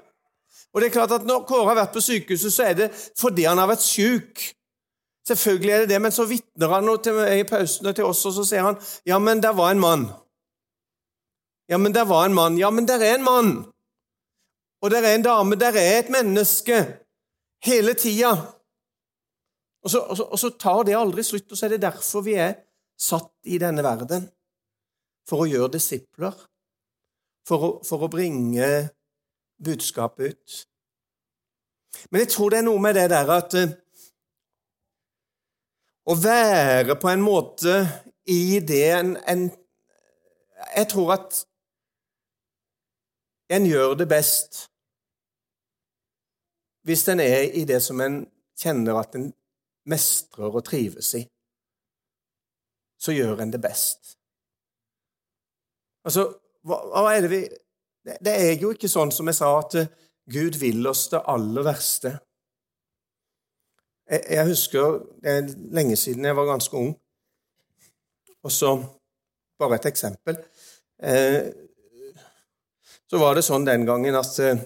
Og 0.74 0.82
det 0.82 0.90
er 0.90 0.96
klart 0.98 1.14
at 1.16 1.24
Når 1.24 1.46
Kåre 1.48 1.70
har 1.70 1.80
vært 1.80 1.94
på 1.96 2.04
sykehuset, 2.04 2.52
så 2.52 2.68
er 2.68 2.76
det 2.76 2.90
fordi 3.18 3.46
han 3.48 3.58
har 3.58 3.70
vært 3.70 3.84
syk. 3.84 4.44
Selvfølgelig 5.26 5.72
er 5.72 5.80
det 5.82 5.88
det, 5.94 6.02
men 6.02 6.12
så 6.14 6.26
vitner 6.28 6.70
han 6.70 6.90
til 7.02 7.16
meg 7.16 7.40
i 7.40 7.48
pausen 7.48 7.88
til 7.94 8.06
oss, 8.06 8.20
og 8.28 8.36
så 8.36 8.44
sier 8.46 8.62
han 8.62 8.76
ja, 9.08 9.18
men 9.18 9.40
der 9.42 9.56
var 9.56 9.72
en 9.72 9.82
mann. 9.82 10.04
Ja, 11.68 11.80
men 11.82 11.94
der 11.94 12.04
var 12.06 12.26
en 12.26 12.34
mann. 12.34 12.58
Ja, 12.58 12.70
men 12.70 12.86
der 12.86 13.02
er 13.02 13.16
en 13.16 13.24
mann. 13.26 13.66
Og 14.82 14.90
der 14.90 15.02
er 15.02 15.14
en 15.14 15.24
dame. 15.24 15.56
Der 15.58 15.74
er 15.74 15.98
et 15.98 16.10
menneske. 16.10 17.05
Hele 17.64 17.94
tida. 17.94 18.32
Og 19.86 19.90
og, 19.94 20.20
og 20.32 20.38
så, 20.38 20.50
tar 20.58 20.82
det 20.84 20.96
aldri 20.98 21.22
slutt, 21.22 21.50
og 21.50 21.58
så 21.58 21.66
er 21.66 21.76
det 21.76 21.82
derfor 21.82 22.24
vi 22.26 22.34
er 22.34 22.54
satt 22.98 23.32
i 23.44 23.58
denne 23.62 23.84
verden. 23.86 24.28
For 25.28 25.44
å 25.44 25.50
gjøre 25.50 25.74
disipler. 25.76 26.34
For 27.46 27.62
å, 27.62 27.70
for 27.86 28.06
å 28.06 28.10
bringe 28.10 28.88
budskapet 29.62 30.34
ut. 30.34 30.56
Men 32.10 32.24
jeg 32.24 32.32
tror 32.34 32.50
det 32.52 32.58
er 32.58 32.66
noe 32.66 32.82
med 32.82 32.98
det 32.98 33.06
der 33.10 33.30
at 33.32 33.54
uh, 33.56 33.74
å 36.06 36.14
være 36.18 36.96
på 37.00 37.10
en 37.10 37.22
måte 37.24 37.78
i 38.30 38.58
det 38.60 38.84
en, 38.94 39.16
en 39.26 39.48
Jeg 40.76 40.88
tror 40.90 41.12
at 41.14 41.46
en 43.54 43.66
gjør 43.66 43.94
det 43.94 44.08
best 44.10 44.66
hvis 46.86 47.06
en 47.10 47.20
er 47.20 47.50
i 47.58 47.64
det 47.68 47.80
som 47.82 48.00
en 48.00 48.20
kjenner 48.58 48.98
at 49.00 49.16
en 49.18 49.30
mestrer 49.90 50.50
og 50.50 50.64
trives 50.66 51.12
i. 51.18 51.22
Så 52.98 53.14
gjør 53.14 53.42
en 53.42 53.52
det 53.52 53.60
best. 53.62 54.16
Altså, 56.06 56.28
hva, 56.66 56.78
hva 56.94 57.12
er 57.14 57.26
det 57.26 57.32
vi 57.32 57.40
det, 58.06 58.32
er 58.32 58.60
jo 58.62 58.70
ikke 58.70 58.90
sånn 58.90 59.10
som 59.10 59.26
jeg 59.26 59.38
sa, 59.40 59.48
at 59.58 59.74
Gud 60.30 60.58
vil 60.60 60.86
oss 60.86 61.08
det 61.10 61.24
aller 61.26 61.66
verste. 61.66 62.12
Jeg, 64.06 64.22
jeg 64.36 64.46
husker 64.46 65.00
Det 65.22 65.32
er 65.32 65.48
lenge 65.74 65.96
siden 65.98 66.24
jeg 66.24 66.36
var 66.38 66.46
ganske 66.52 66.76
ung. 66.78 66.92
Og 68.46 68.52
så 68.52 68.76
Bare 69.56 69.78
et 69.78 69.86
eksempel. 69.88 70.36
Eh, 71.00 71.46
så 73.08 73.16
var 73.16 73.38
det 73.38 73.44
sånn 73.46 73.64
den 73.64 73.86
gangen 73.88 74.18
at 74.18 74.34
eh, 74.44 74.58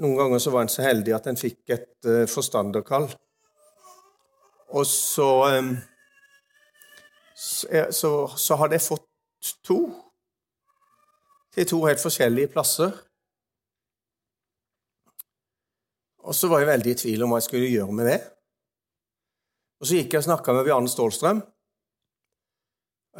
noen 0.00 0.16
ganger 0.18 0.42
så 0.42 0.52
var 0.54 0.64
en 0.64 0.72
så 0.72 0.84
heldig 0.84 1.14
at 1.16 1.28
en 1.30 1.38
fikk 1.40 1.72
et 1.74 2.08
uh, 2.08 2.24
forstanderkall. 2.30 3.08
Og 4.76 4.86
så, 4.86 5.28
um, 5.56 5.76
så, 7.36 8.10
så 8.36 8.58
hadde 8.60 8.76
jeg 8.76 8.86
fått 8.88 9.06
to 9.64 9.80
til 11.56 11.68
to 11.70 11.78
helt 11.86 12.02
forskjellige 12.02 12.52
plasser. 12.52 12.92
Og 16.26 16.34
så 16.34 16.50
var 16.50 16.60
jeg 16.60 16.72
veldig 16.72 16.92
i 16.92 16.98
tvil 17.00 17.22
om 17.24 17.32
hva 17.32 17.38
jeg 17.40 17.46
skulle 17.46 17.70
gjøre 17.70 17.94
med 17.96 18.10
det. 18.10 18.18
Og 19.80 19.86
Så 19.86 19.98
gikk 19.98 20.12
jeg 20.12 20.24
og 20.24 20.26
snakka 20.26 20.52
med 20.56 20.66
Bjarne 20.66 20.90
Stålstrøm. 20.90 21.40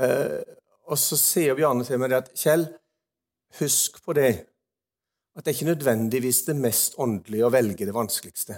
Eh, 0.02 0.42
og 0.90 0.98
så 0.98 1.16
sier 1.20 1.56
Bjarne 1.56 1.86
til 1.86 2.00
meg 2.02 2.16
at 2.16 2.32
Kjell, 2.36 2.66
husk 3.60 4.02
på 4.04 4.16
det 4.18 4.32
at 5.36 5.44
det 5.44 5.52
er 5.52 5.56
ikke 5.58 5.72
nødvendigvis 5.74 6.44
det 6.48 6.56
mest 6.56 6.96
åndelige 7.02 7.44
å 7.44 7.52
velge 7.52 7.86
det 7.86 7.94
vanskeligste. 7.94 8.56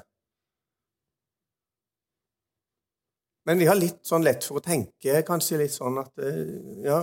Men 3.49 3.59
vi 3.59 3.67
har 3.67 3.79
litt 3.79 4.03
sånn 4.07 4.27
lett 4.27 4.45
for 4.45 4.61
å 4.61 4.65
tenke 4.65 5.23
kanskje 5.27 5.63
litt 5.63 5.75
sånn 5.75 5.99
at 6.03 6.21
eh, 6.23 6.53
ja, 6.85 7.01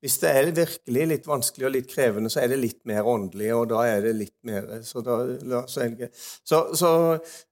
hvis 0.00 0.16
det 0.22 0.30
er 0.32 0.46
virkelig 0.56 1.02
litt 1.10 1.26
vanskelig 1.28 1.66
og 1.68 1.72
litt 1.74 1.90
krevende, 1.90 2.30
så 2.32 2.40
er 2.40 2.48
det 2.48 2.56
litt 2.62 2.78
mer 2.88 3.04
åndelig, 3.04 3.50
og 3.52 3.66
da 3.68 3.82
er 3.84 4.00
det 4.06 4.14
litt 4.16 4.36
mer 4.48 4.68
Så, 4.86 5.02
da, 5.04 5.16
så, 5.68 6.60
så, 6.78 6.92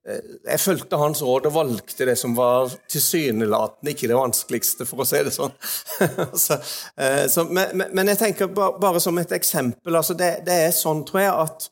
eh, 0.09 0.31
jeg 0.47 0.63
fulgte 0.63 1.01
hans 1.01 1.21
råd 1.23 1.51
og 1.51 1.57
valgte 1.59 2.07
det 2.09 2.15
som 2.17 2.33
var 2.39 2.73
tilsynelatende 2.89 3.93
ikke 3.93 4.09
det 4.09 4.17
vanskeligste, 4.17 4.87
for 4.89 5.05
å 5.05 5.09
si 5.09 5.21
det 5.27 5.35
sånn. 5.37 5.53
så, 6.47 6.57
så, 7.29 7.45
men, 7.51 7.85
men, 7.85 8.13
jeg 8.15 8.21
tenker 8.23 8.49
bare, 8.49 8.79
bare, 8.81 9.03
som 9.05 9.21
et 9.21 9.35
eksempel 9.37 10.01
altså 10.01 10.17
det, 10.17 10.31
det 10.49 10.57
er 10.71 10.73
sånn, 10.73 11.05
tror 11.09 11.21
jeg, 11.21 11.35
at 11.45 11.69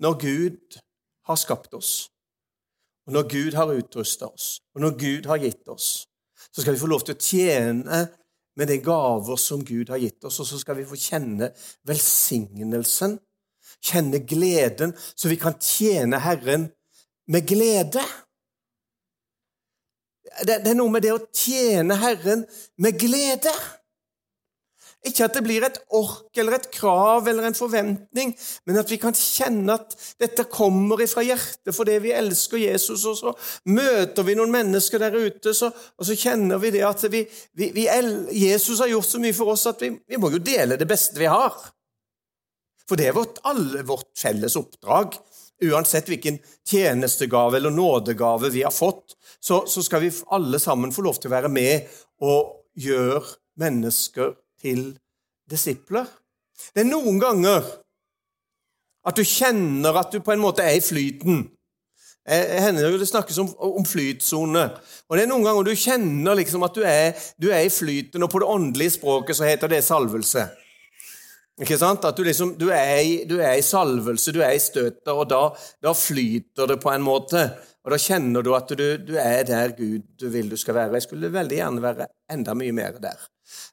når 0.00 0.14
Gud 0.22 0.78
har 1.26 1.42
skapt 1.42 1.74
oss, 1.74 2.06
og 3.08 3.18
når 3.18 3.26
Gud 3.34 3.58
har 3.58 3.74
utrusta 3.74 4.30
oss, 4.30 4.60
og 4.76 4.86
når 4.86 4.96
Gud 5.02 5.26
har 5.26 5.42
gitt 5.42 5.66
oss 5.74 5.90
så 6.50 6.62
skal 6.62 6.74
vi 6.74 6.82
få 6.82 6.90
lov 6.90 7.04
til 7.06 7.16
å 7.16 7.22
tjene 7.22 8.00
med 8.58 8.68
de 8.68 8.80
gaver 8.82 9.38
som 9.40 9.62
Gud 9.64 9.92
har 9.92 10.00
gitt 10.02 10.24
oss, 10.26 10.40
og 10.42 10.48
så 10.48 10.58
skal 10.60 10.78
vi 10.80 10.88
få 10.88 10.98
kjenne 10.98 11.52
velsignelsen, 11.88 13.16
kjenne 13.80 14.20
gleden, 14.28 14.92
så 15.14 15.30
vi 15.30 15.38
kan 15.40 15.56
tjene 15.62 16.20
Herren 16.20 16.68
med 17.30 17.46
glede. 17.48 18.02
Det, 20.46 20.60
er 20.60 20.76
noe 20.76 20.92
med 20.92 21.04
det 21.06 21.14
å 21.14 21.22
tjene 21.34 21.96
Herren 22.00 22.44
med 22.80 22.98
glede. 23.00 23.54
Ikke 25.00 25.24
at 25.24 25.32
det 25.32 25.40
blir 25.46 25.64
et 25.64 25.78
ork 25.96 26.36
eller 26.36 26.58
et 26.58 26.66
krav 26.74 27.28
eller 27.30 27.46
en 27.48 27.56
forventning, 27.56 28.34
men 28.68 28.76
at 28.76 28.90
vi 28.92 28.98
kan 29.00 29.16
kjenne 29.16 29.72
at 29.78 29.94
dette 30.20 30.44
kommer 30.52 31.00
ifra 31.00 31.24
hjertet 31.24 31.72
fordi 31.72 31.94
vi 32.04 32.12
elsker 32.12 32.60
Jesus, 32.60 33.06
og 33.08 33.16
så 33.16 33.32
møter 33.72 34.26
vi 34.28 34.34
noen 34.36 34.52
mennesker 34.52 35.00
der 35.00 35.16
ute, 35.16 35.54
så, 35.56 35.70
og 35.72 36.04
så 36.04 36.16
kjenner 36.20 36.60
vi 36.60 36.72
det 36.74 36.84
at 36.84 37.06
vi, 37.08 37.22
vi, 37.56 37.70
vi, 37.72 37.86
Jesus 38.42 38.82
har 38.84 38.92
gjort 38.92 39.08
så 39.08 39.22
mye 39.24 39.36
for 39.36 39.54
oss 39.54 39.64
at 39.72 39.80
vi, 39.80 39.94
vi, 40.04 40.20
må 40.20 40.32
jo 40.34 40.42
dele 40.44 40.76
det 40.76 40.88
beste 40.90 41.16
vi 41.20 41.30
har. 41.32 41.56
For 42.84 43.00
det 43.00 43.08
er 43.08 43.16
vårt, 43.16 43.40
alle 43.48 43.86
vårt 43.88 44.10
felles 44.18 44.58
oppdrag. 44.60 45.16
Uansett 45.64 46.08
hvilken 46.12 46.36
tjenestegave 46.68 47.56
eller 47.56 47.72
nådegave 47.72 48.52
vi 48.52 48.66
har 48.66 48.74
fått, 48.74 49.16
så, 49.40 49.62
så 49.64 49.80
skal 49.86 50.04
vi 50.04 50.12
alle 50.28 50.60
sammen 50.60 50.92
få 50.92 51.08
lov 51.08 51.20
til 51.20 51.32
å 51.32 51.36
være 51.38 51.52
med 51.52 51.88
og 52.20 52.58
gjøre 52.76 53.24
mennesker 53.60 54.34
til 54.62 54.92
disipler. 55.50 56.08
Det 56.74 56.84
er 56.84 56.90
noen 56.90 57.18
ganger 57.20 57.64
at 59.08 59.16
du 59.16 59.24
kjenner 59.24 59.96
at 59.96 60.12
du 60.12 60.20
på 60.24 60.34
en 60.34 60.42
måte 60.42 60.64
er 60.64 60.76
i 60.76 60.84
flyten. 60.84 61.46
Jeg 62.30 62.62
hender 62.62 62.98
Det 62.98 63.08
snakkes 63.08 63.38
om, 63.38 63.84
flytsone. 63.84 64.64
Og 65.08 65.16
det 65.16 65.24
er 65.24 65.30
noen 65.30 65.44
ganger 65.44 65.64
du 65.66 65.72
kjenner 65.74 66.36
liksom 66.38 66.62
at 66.62 66.74
du 66.76 66.82
er, 66.84 67.16
du 67.40 67.48
er, 67.50 67.64
i 67.64 67.72
flyten, 67.72 68.22
og 68.22 68.30
på 68.30 68.42
det 68.42 68.48
åndelige 68.48 68.96
språket 68.98 69.36
så 69.36 69.48
heter 69.48 69.72
det 69.72 69.80
salvelse. 69.84 70.44
Ikke 71.60 71.78
sant? 71.80 72.04
At 72.04 72.16
du 72.16 72.22
liksom 72.24 72.54
du 72.60 72.68
er, 72.70 73.00
i, 73.00 73.16
du 73.28 73.38
er 73.40 73.56
i 73.58 73.64
salvelse, 73.64 74.32
du 74.36 74.40
er 74.44 74.54
i 74.54 74.62
støter, 74.62 75.12
og 75.16 75.26
da, 75.32 75.42
da, 75.82 75.96
flyter 75.96 76.70
det 76.70 76.78
på 76.80 76.92
en 76.92 77.04
måte. 77.04 77.42
Og 77.84 77.94
da 77.94 77.98
kjenner 77.98 78.44
du 78.44 78.54
at 78.54 78.70
du, 78.76 78.86
du 79.00 79.16
er 79.16 79.42
der 79.48 79.74
Gud 79.76 80.28
vil 80.30 80.52
du 80.52 80.56
skal 80.60 80.76
være. 80.76 81.00
Jeg 81.00 81.08
skulle 81.08 81.32
veldig 81.32 81.56
gjerne 81.56 81.82
være 81.82 82.08
enda 82.32 82.54
mye 82.54 82.76
mer 82.76 83.00
der. 83.00 83.28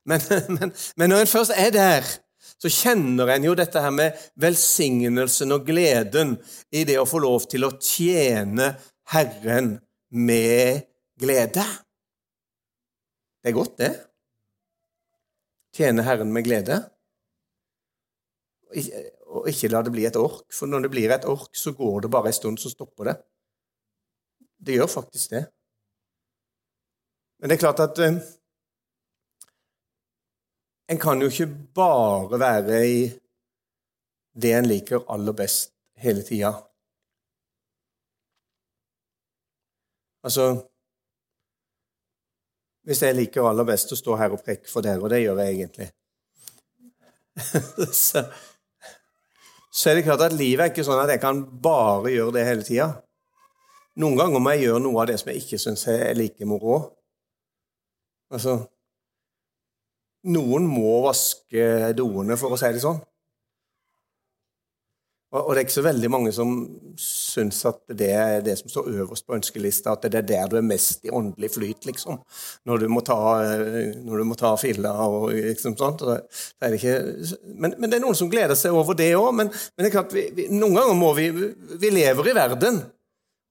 Men, 0.08 0.24
men, 0.58 0.74
men 0.96 1.14
når 1.14 1.24
en 1.24 1.32
først 1.32 1.56
er 1.56 1.74
der, 1.76 2.08
så 2.58 2.72
kjenner 2.74 3.30
en 3.34 3.46
jo 3.46 3.54
dette 3.58 3.82
her 3.82 3.94
med 3.94 4.18
velsignelsen 4.42 5.54
og 5.54 5.66
gleden 5.68 6.36
i 6.74 6.84
det 6.88 6.98
å 6.98 7.08
få 7.10 7.22
lov 7.22 7.46
til 7.52 7.68
å 7.68 7.76
tjene 7.76 8.72
Herren 9.14 9.76
med 10.10 10.88
glede. 11.20 11.66
Det 13.42 13.52
er 13.52 13.56
godt, 13.56 13.78
det. 13.80 13.92
Tjene 15.78 16.06
Herren 16.08 16.34
med 16.34 16.48
glede. 16.48 16.80
Og 19.28 19.48
ikke 19.52 19.70
la 19.72 19.84
det 19.86 19.94
bli 19.94 20.08
et 20.08 20.18
ork, 20.20 20.48
for 20.54 20.70
når 20.70 20.88
det 20.88 20.92
blir 20.96 21.14
et 21.14 21.28
ork, 21.30 21.54
så 21.56 21.76
går 21.78 22.06
det 22.06 22.12
bare 22.12 22.32
en 22.32 22.36
stund, 22.36 22.60
så 22.60 22.72
stopper 22.74 23.12
det. 23.12 23.16
Det 24.58 24.80
gjør 24.80 24.90
faktisk 24.90 25.36
det. 25.36 25.46
Men 27.38 27.52
det 27.52 27.58
er 27.58 27.62
klart 27.62 27.84
at 27.84 28.00
eh, 28.02 28.18
en 30.88 31.00
kan 31.00 31.22
jo 31.22 31.28
ikke 31.28 31.50
bare 31.76 32.40
være 32.40 32.80
i 32.88 33.00
det 34.42 34.54
en 34.54 34.70
liker 34.70 35.04
aller 35.12 35.36
best 35.36 35.74
hele 35.98 36.24
tida. 36.24 36.54
Altså 40.24 40.48
Hvis 42.88 43.02
jeg 43.04 43.16
liker 43.16 43.44
aller 43.44 43.66
best 43.68 43.92
å 43.92 43.98
stå 44.00 44.16
her 44.16 44.32
og 44.32 44.44
preke 44.46 44.70
for 44.72 44.86
dere, 44.86 45.02
og 45.04 45.10
det 45.12 45.20
gjør 45.20 45.42
jeg 45.44 45.56
egentlig 45.56 45.90
så, 48.08 48.24
så, 49.70 49.90
er 49.90 49.98
det 49.98 50.06
klart 50.08 50.24
at 50.26 50.34
livet 50.34 50.64
er 50.64 50.72
ikke 50.72 50.86
sånn 50.88 51.02
at 51.04 51.12
jeg 51.12 51.22
kan 51.22 51.44
bare 51.62 52.10
gjøre 52.10 52.34
det 52.34 52.46
hele 52.48 52.66
tida. 52.66 52.88
Noen 54.02 54.18
ganger 54.18 54.42
må 54.42 54.56
jeg 54.56 54.64
gjøre 54.64 54.82
noe 54.86 55.04
av 55.04 55.12
det 55.12 55.20
som 55.22 55.30
jeg 55.30 55.44
ikke 55.44 55.60
syns 55.62 55.84
er 55.92 56.18
like 56.18 56.48
moro. 56.50 56.80
Altså, 58.34 58.56
noen 60.26 60.66
må 60.70 61.02
vaske 61.06 61.94
doene, 61.98 62.38
for 62.40 62.56
å 62.56 62.60
si 62.60 62.72
det 62.74 62.84
sånn. 62.84 63.00
Og 65.36 65.50
det 65.52 65.60
er 65.60 65.66
ikke 65.66 65.76
så 65.76 65.84
veldig 65.84 66.10
mange 66.10 66.32
som 66.32 66.52
syns 67.04 67.58
at 67.68 67.82
det 68.00 68.08
er 68.16 68.38
det 68.46 68.54
som 68.62 68.72
står 68.72 68.86
øverst 69.02 69.26
på 69.28 69.36
ønskelista, 69.36 69.92
at 69.92 70.06
det 70.08 70.22
er 70.22 70.28
der 70.30 70.52
du 70.52 70.56
er 70.56 70.64
mest 70.64 71.04
i 71.04 71.12
åndelig 71.12 71.50
flyt, 71.52 71.84
liksom. 71.90 72.22
Når 72.66 72.84
du 72.84 72.88
må 72.88 73.04
ta, 73.06 73.18
når 74.08 74.22
du 74.22 74.26
må 74.30 74.38
ta 74.40 74.54
filla 74.60 74.94
og 75.04 75.34
liksom 75.36 75.76
sånt. 75.78 76.06
Det, 76.08 76.22
det 76.64 76.80
ikke, 76.80 76.96
men, 77.44 77.76
men, 77.76 77.90
det 77.90 78.00
er 78.00 78.06
noen 78.06 78.16
som 78.16 78.32
gleder 78.32 78.56
seg 78.56 78.76
over 78.76 78.96
det 78.96 79.10
òg. 79.20 79.34
Men, 79.36 79.52
men, 79.52 79.84
det 79.84 79.90
er 79.90 79.98
klart, 79.98 80.16
vi, 80.16 80.30
vi, 80.38 80.48
noen 80.54 80.80
ganger 80.80 80.96
må 80.96 81.12
vi 81.18 81.28
Vi 81.28 81.92
lever 81.92 82.32
i 82.32 82.38
verden. 82.38 82.80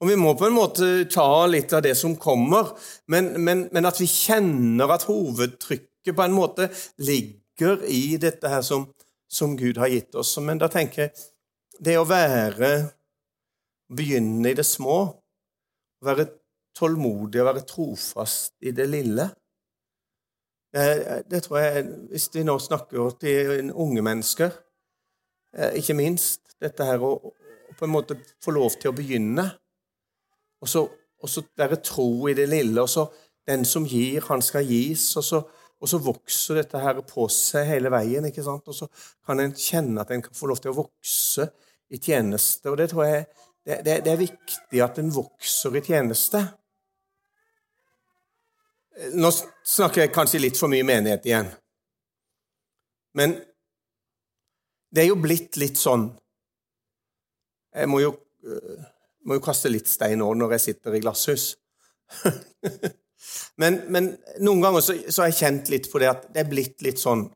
Og 0.00 0.08
vi 0.10 0.16
må 0.20 0.32
på 0.36 0.48
en 0.48 0.56
måte 0.56 0.88
ta 1.12 1.44
litt 1.48 1.72
av 1.76 1.84
det 1.84 1.94
som 1.96 2.16
kommer, 2.20 2.72
men, 3.12 3.30
men, 3.40 3.66
men 3.72 3.88
at 3.88 4.00
vi 4.00 4.08
kjenner 4.08 4.92
at 4.92 5.06
hovedtrykket 5.08 5.92
på 6.14 6.22
en 6.22 6.34
måte 6.36 6.68
ligger 7.02 7.82
i 7.88 8.16
dette 8.20 8.50
her 8.50 8.62
som, 8.62 8.86
som 9.28 9.56
Gud 9.58 9.78
har 9.80 9.90
gitt 9.90 10.14
oss. 10.14 10.36
Men 10.42 10.60
da 10.60 10.68
tenker 10.72 11.06
jeg 11.06 11.26
det 11.82 11.98
å 11.98 12.06
være 12.08 12.76
Begynne 13.86 14.50
i 14.50 14.56
det 14.58 14.64
små, 14.66 14.96
være 16.02 16.24
tålmodig 16.74 17.38
og 17.38 17.46
være 17.46 17.60
trofast 17.70 18.56
i 18.66 18.72
det 18.74 18.88
lille. 18.90 19.28
Det 20.74 21.38
tror 21.44 21.60
jeg, 21.62 21.84
Hvis 22.10 22.26
vi 22.34 22.42
nå 22.42 22.56
snakker 22.58 23.14
til 23.20 23.70
unge 23.70 24.02
mennesker, 24.02 24.50
eh, 25.54 25.78
ikke 25.78 25.94
minst 25.94 26.56
dette 26.58 26.82
her 26.82 26.98
å, 26.98 27.12
på 27.78 27.86
en 27.86 27.94
måte 27.94 28.18
få 28.42 28.56
lov 28.58 28.74
til 28.74 28.90
å 28.90 28.96
begynne 28.98 29.46
og 30.66 30.68
så 31.28 31.42
være 31.56 31.80
tro 31.84 32.28
i 32.28 32.34
det 32.34 32.48
lille. 32.48 32.80
og 32.80 32.88
så 32.88 33.06
Den 33.46 33.64
som 33.64 33.84
gir, 33.84 34.20
han 34.28 34.42
skal 34.42 34.66
gis. 34.66 35.16
Og 35.16 35.24
så, 35.24 35.42
og 35.86 35.90
så 35.92 36.00
vokser 36.02 36.58
dette 36.58 36.80
her 36.82 36.98
på 37.06 37.28
seg 37.30 37.68
hele 37.68 37.90
veien. 37.94 38.24
ikke 38.26 38.42
sant? 38.42 38.66
Og 38.66 38.74
så 38.74 38.88
kan 39.22 39.38
en 39.38 39.54
kjenne 39.54 40.02
at 40.02 40.10
en 40.10 40.24
kan 40.24 40.34
få 40.34 40.48
lov 40.50 40.58
til 40.58 40.72
å 40.72 40.80
vokse 40.80 41.46
i 41.94 42.00
tjeneste. 42.02 42.66
Og 42.72 42.80
det 42.80 42.88
tror 42.90 43.06
jeg 43.06 43.20
det, 43.62 43.76
det, 43.86 44.00
det 44.02 44.12
er 44.12 44.18
viktig 44.18 44.82
at 44.82 44.98
en 44.98 45.12
vokser 45.14 45.78
i 45.78 45.84
tjeneste. 45.86 46.42
Nå 49.14 49.30
snakker 49.30 50.02
jeg 50.02 50.14
kanskje 50.16 50.42
litt 50.42 50.58
for 50.58 50.72
mye 50.72 50.86
menighet 50.86 51.30
igjen. 51.30 51.54
Men 53.14 53.38
det 54.90 55.04
er 55.04 55.10
jo 55.12 55.22
blitt 55.22 55.56
litt 55.60 55.78
sånn 55.78 56.08
Jeg 57.76 57.88
må 57.90 57.98
jo 58.00 58.10
øh, 58.48 58.84
må 59.26 59.38
jo 59.38 59.42
kaste 59.44 59.70
litt 59.70 59.88
stein 59.90 60.22
òg 60.24 60.34
når 60.38 60.56
jeg 60.56 60.64
sitter 60.66 60.98
i 60.98 61.02
glasshus. 61.02 61.50
men, 63.60 63.78
men, 63.92 64.10
noen 64.44 64.62
ganger 64.64 64.84
så, 64.84 64.96
så, 65.08 65.22
har 65.22 65.30
jeg 65.30 65.40
kjent 65.40 65.70
litt 65.72 65.88
på 65.92 66.00
det 66.02 66.10
at 66.10 66.28
det 66.34 66.42
er 66.42 66.50
blitt 66.50 66.84
litt 66.84 67.00
sånn 67.00 67.26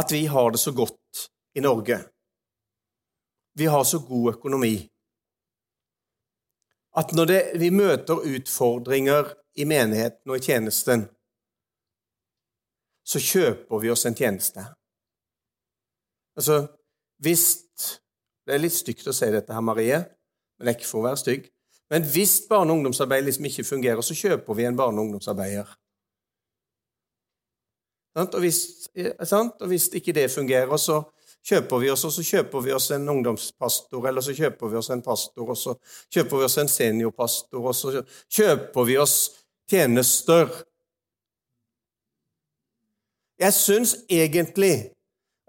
at 0.00 0.12
vi 0.14 0.24
har 0.30 0.52
det 0.54 0.60
så 0.62 0.72
godt 0.72 1.26
i 1.58 1.62
Norge. 1.64 1.98
Vi 3.58 3.66
har 3.66 3.84
så 3.84 3.98
god 4.06 4.36
økonomi 4.36 4.76
at 6.98 7.12
når 7.14 7.26
det, 7.30 7.40
vi 7.62 7.70
møter 7.70 8.22
utfordringer 8.26 9.34
i 9.58 9.66
menigheten 9.68 10.30
og 10.30 10.38
i 10.38 10.44
tjenesten, 10.44 11.04
så 13.06 13.22
kjøper 13.22 13.82
vi 13.82 13.90
oss 13.90 14.06
en 14.06 14.16
tjeneste. 14.18 14.64
Altså, 16.38 16.66
hvis 17.18 17.66
Det 18.46 18.56
er 18.56 18.62
litt 18.64 18.74
stygt 18.74 19.06
å 19.06 19.12
si 19.14 19.26
dette 19.30 19.54
her, 19.54 19.62
Marie, 19.62 19.98
men 20.58 20.66
det 20.66 20.72
er 20.72 20.78
ikke 20.80 20.88
for 20.88 21.02
å 21.02 21.04
være 21.04 21.18
stygg. 21.20 21.44
Men 21.90 22.02
hvis 22.02 22.42
barne- 22.48 22.72
og 22.72 22.76
ungdomsarbeid 22.76 23.22
liksom 23.22 23.44
ikke 23.44 23.64
fungerer, 23.64 24.00
så 24.00 24.14
kjøper 24.14 24.54
vi 24.54 24.64
en 24.64 24.76
barne- 24.76 24.98
og 24.98 25.04
ungdomsarbeider. 25.04 25.76
Og 28.14 28.38
hvis, 28.38 28.88
og 29.60 29.66
hvis, 29.66 29.88
ikke 29.88 30.12
det 30.12 30.30
fungerer, 30.30 30.76
så 30.76 31.02
kjøper 31.46 31.78
vi 31.78 31.90
oss, 31.90 32.04
og 32.04 32.12
så 32.12 32.22
kjøper 32.22 32.60
vi 32.60 32.72
oss 32.72 32.90
en 32.90 33.08
ungdomspastor, 33.08 34.06
eller 34.08 34.20
så 34.20 34.34
kjøper 34.34 34.68
vi 34.68 34.76
oss 34.76 34.90
en 34.90 35.02
pastor, 35.02 35.48
og 35.48 35.56
så 35.56 35.74
kjøper 36.12 36.36
vi 36.36 36.44
oss 36.44 36.58
en 36.58 36.68
seniorpastor, 36.68 37.66
og 37.66 37.74
så 37.74 38.02
kjøper 38.28 38.84
vi 38.84 38.96
oss 38.98 39.16
tjenester. 39.70 40.50
Jeg 43.38 43.52
syns 43.52 43.96
egentlig 44.10 44.90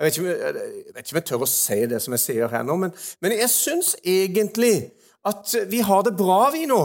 jeg 0.02 0.06
vet, 0.06 0.18
ikke, 0.18 0.30
jeg 0.30 0.54
vet, 0.96 0.98
ikke, 0.98 1.12
om 1.12 1.18
jeg 1.20 1.26
tør 1.26 1.44
å 1.46 1.48
si 1.50 1.76
det 1.86 2.00
som 2.02 2.14
jeg 2.16 2.22
sier 2.24 2.50
her 2.50 2.64
nå, 2.66 2.74
men, 2.82 2.94
men 3.22 3.36
jeg 3.38 3.50
syns 3.54 3.92
egentlig 4.02 4.90
at 5.28 5.56
vi 5.70 5.82
har 5.86 6.04
det 6.04 6.16
bra, 6.18 6.50
vi 6.54 6.66
nå. 6.70 6.82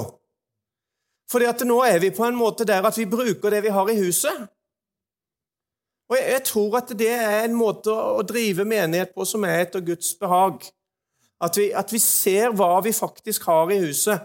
Fordi 1.30 1.48
at 1.48 1.64
nå 1.66 1.80
er 1.86 1.98
vi 2.02 2.12
på 2.14 2.24
en 2.26 2.38
måte 2.38 2.66
der 2.68 2.84
at 2.86 2.98
vi 2.98 3.08
bruker 3.10 3.50
det 3.50 3.62
vi 3.64 3.72
har 3.74 3.90
i 3.90 3.98
huset. 3.98 4.46
Og 6.06 6.16
jeg, 6.20 6.42
tror 6.46 6.76
at 6.78 6.92
det 6.98 7.10
er 7.10 7.44
en 7.44 7.56
måte 7.58 7.90
å 7.90 8.22
drive 8.22 8.64
menighet 8.68 9.10
på 9.14 9.24
som 9.26 9.44
er 9.44 9.64
etter 9.64 9.82
Guds 9.82 10.12
behag. 10.20 10.62
At 11.42 11.58
vi, 11.58 11.72
at 11.74 11.90
vi 11.92 11.98
ser 12.00 12.54
hva 12.54 12.78
vi 12.84 12.94
faktisk 12.94 13.48
har 13.50 13.72
i 13.74 13.80
huset. 13.82 14.22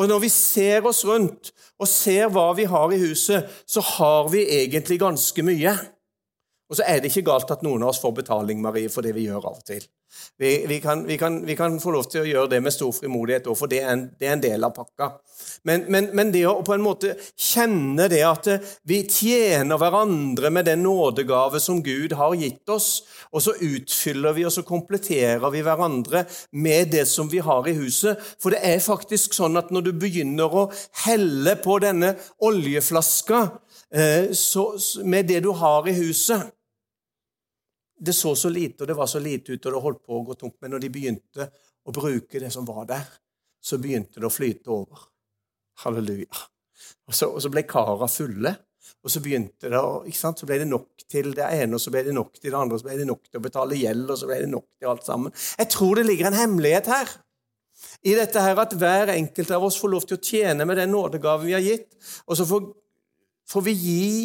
Og 0.00 0.08
når 0.08 0.22
vi 0.24 0.30
ser 0.32 0.86
oss 0.88 1.02
rundt 1.04 1.52
og 1.76 1.88
ser 1.90 2.30
hva 2.32 2.48
vi 2.56 2.64
har 2.64 2.94
i 2.94 3.00
huset, 3.02 3.44
så 3.68 3.84
har 3.84 4.30
vi 4.32 4.46
egentlig 4.62 4.96
ganske 5.02 5.44
mye. 5.44 5.74
Og 6.72 6.78
så 6.78 6.86
er 6.88 7.02
det 7.02 7.10
ikke 7.12 7.26
galt 7.28 7.50
at 7.52 7.60
noen 7.60 7.82
av 7.84 7.90
oss 7.92 8.00
får 8.00 8.14
betaling, 8.22 8.62
Marie, 8.64 8.88
for 8.88 9.04
det 9.04 9.12
vi 9.12 9.26
gjør 9.26 9.44
av 9.44 9.58
og 9.58 9.66
til. 9.68 9.84
Vi, 10.38 10.66
vi, 10.68 10.80
kan, 10.80 11.06
vi, 11.06 11.18
kan, 11.18 11.46
vi, 11.46 11.56
kan, 11.56 11.74
få 11.80 11.92
lov 11.92 12.06
til 12.08 12.22
å 12.22 12.28
gjøre 12.28 12.50
det 12.52 12.60
med 12.64 12.72
stor 12.72 12.92
frimodighet 12.96 13.48
òg, 13.48 13.56
for 13.56 13.68
det 13.68 13.82
er, 13.82 13.90
en, 13.92 14.04
det 14.20 14.28
er, 14.28 14.34
en, 14.36 14.42
del 14.44 14.64
av 14.64 14.72
pakka. 14.76 15.08
Men, 15.68 15.84
men, 15.92 16.08
men, 16.16 16.30
det 16.32 16.46
å 16.48 16.54
på 16.64 16.72
en 16.72 16.84
måte 16.84 17.14
kjenne 17.36 18.08
det 18.12 18.22
at 18.26 18.48
vi 18.88 19.02
tjener 19.04 19.80
hverandre 19.80 20.52
med 20.52 20.68
den 20.68 20.80
nådegave 20.84 21.60
som 21.60 21.82
Gud 21.84 22.16
har 22.18 22.36
gitt 22.40 22.72
oss, 22.72 22.90
og 23.32 23.44
så 23.44 23.56
utfyller 23.56 24.36
vi 24.36 24.46
og 24.48 24.54
så 24.56 24.64
kompletterer 24.68 25.52
vi 25.52 25.64
hverandre 25.64 26.24
med 26.56 26.92
det 26.96 27.04
som 27.08 27.28
vi 27.32 27.44
har 27.44 27.68
i 27.68 27.76
huset. 27.76 28.16
For 28.40 28.56
det 28.56 28.62
er 28.68 28.80
faktisk 28.84 29.36
sånn 29.36 29.60
at 29.60 29.72
når 29.72 29.88
du 29.88 29.92
begynner 29.92 30.56
å 30.56 30.66
helle 31.04 31.56
på 31.60 31.78
denne 31.84 32.14
oljeflaska 32.40 33.44
eh, 33.92 34.32
så, 34.36 34.70
med 35.04 35.28
det 35.32 35.44
du 35.44 35.52
har 35.60 35.88
i 35.88 35.96
huset 36.00 36.52
det 38.04 38.14
så 38.16 38.34
så 38.36 38.50
lite, 38.50 38.82
og 38.82 38.88
det 38.90 38.96
var 38.98 39.06
så 39.06 39.20
lite 39.22 39.54
ute, 39.54 39.68
og 39.68 39.74
det 39.74 39.82
holdt 39.84 40.02
på 40.06 40.18
å 40.18 40.24
gå 40.26 40.34
tomt. 40.38 40.56
Men 40.60 40.74
når 40.74 40.82
de 40.82 40.90
begynte 40.90 41.48
å 41.86 41.94
bruke 41.94 42.40
det 42.42 42.50
som 42.54 42.66
var 42.66 42.86
der, 42.90 43.06
så 43.62 43.78
begynte 43.78 44.20
det 44.20 44.26
å 44.26 44.32
flyte 44.32 44.72
over. 44.74 45.06
Halleluja. 45.84 46.42
Og 47.08 47.14
så, 47.14 47.28
og 47.30 47.38
så 47.42 47.50
ble 47.52 47.62
kara 47.68 48.08
fulle, 48.10 48.54
og 49.02 49.10
så 49.10 49.22
begynte 49.22 49.70
det 49.70 49.82
ikke 50.10 50.18
sant? 50.18 50.42
Så 50.42 50.48
ble 50.48 50.58
det 50.62 50.68
nok 50.70 51.04
til 51.10 51.30
det 51.36 51.46
ene, 51.46 51.78
og 51.78 51.82
så 51.82 51.92
ble 51.94 52.04
det 52.06 52.14
nok 52.16 52.34
til 52.38 52.50
det 52.50 52.58
andre, 52.58 52.78
og 52.78 52.82
så 52.82 52.88
ble 52.88 52.98
det 52.98 53.08
nok 53.08 53.22
til 53.28 53.38
å 53.38 53.44
betale 53.46 53.78
gjeld, 53.78 54.06
og 54.10 54.18
så 54.18 54.30
ble 54.30 54.38
det 54.42 54.50
nok 54.50 54.68
til 54.74 54.90
alt 54.92 55.06
sammen. 55.06 55.34
Jeg 55.58 55.70
tror 55.74 55.98
det 55.98 56.08
ligger 56.08 56.30
en 56.30 56.38
hemmelighet 56.38 56.90
her. 56.90 57.16
I 58.06 58.14
dette 58.18 58.42
her 58.42 58.58
at 58.62 58.74
hver 58.78 59.10
enkelt 59.14 59.50
av 59.54 59.66
oss 59.66 59.78
får 59.80 59.90
lov 59.94 60.06
til 60.06 60.18
å 60.18 60.22
tjene 60.22 60.66
med 60.66 60.78
den 60.78 60.92
nådegaven 60.94 61.48
vi 61.48 61.54
har 61.56 61.64
gitt, 61.64 61.90
og 62.26 62.38
så 62.38 62.46
får, 62.46 62.66
får 63.50 63.66
vi 63.70 63.76
gi 63.78 64.16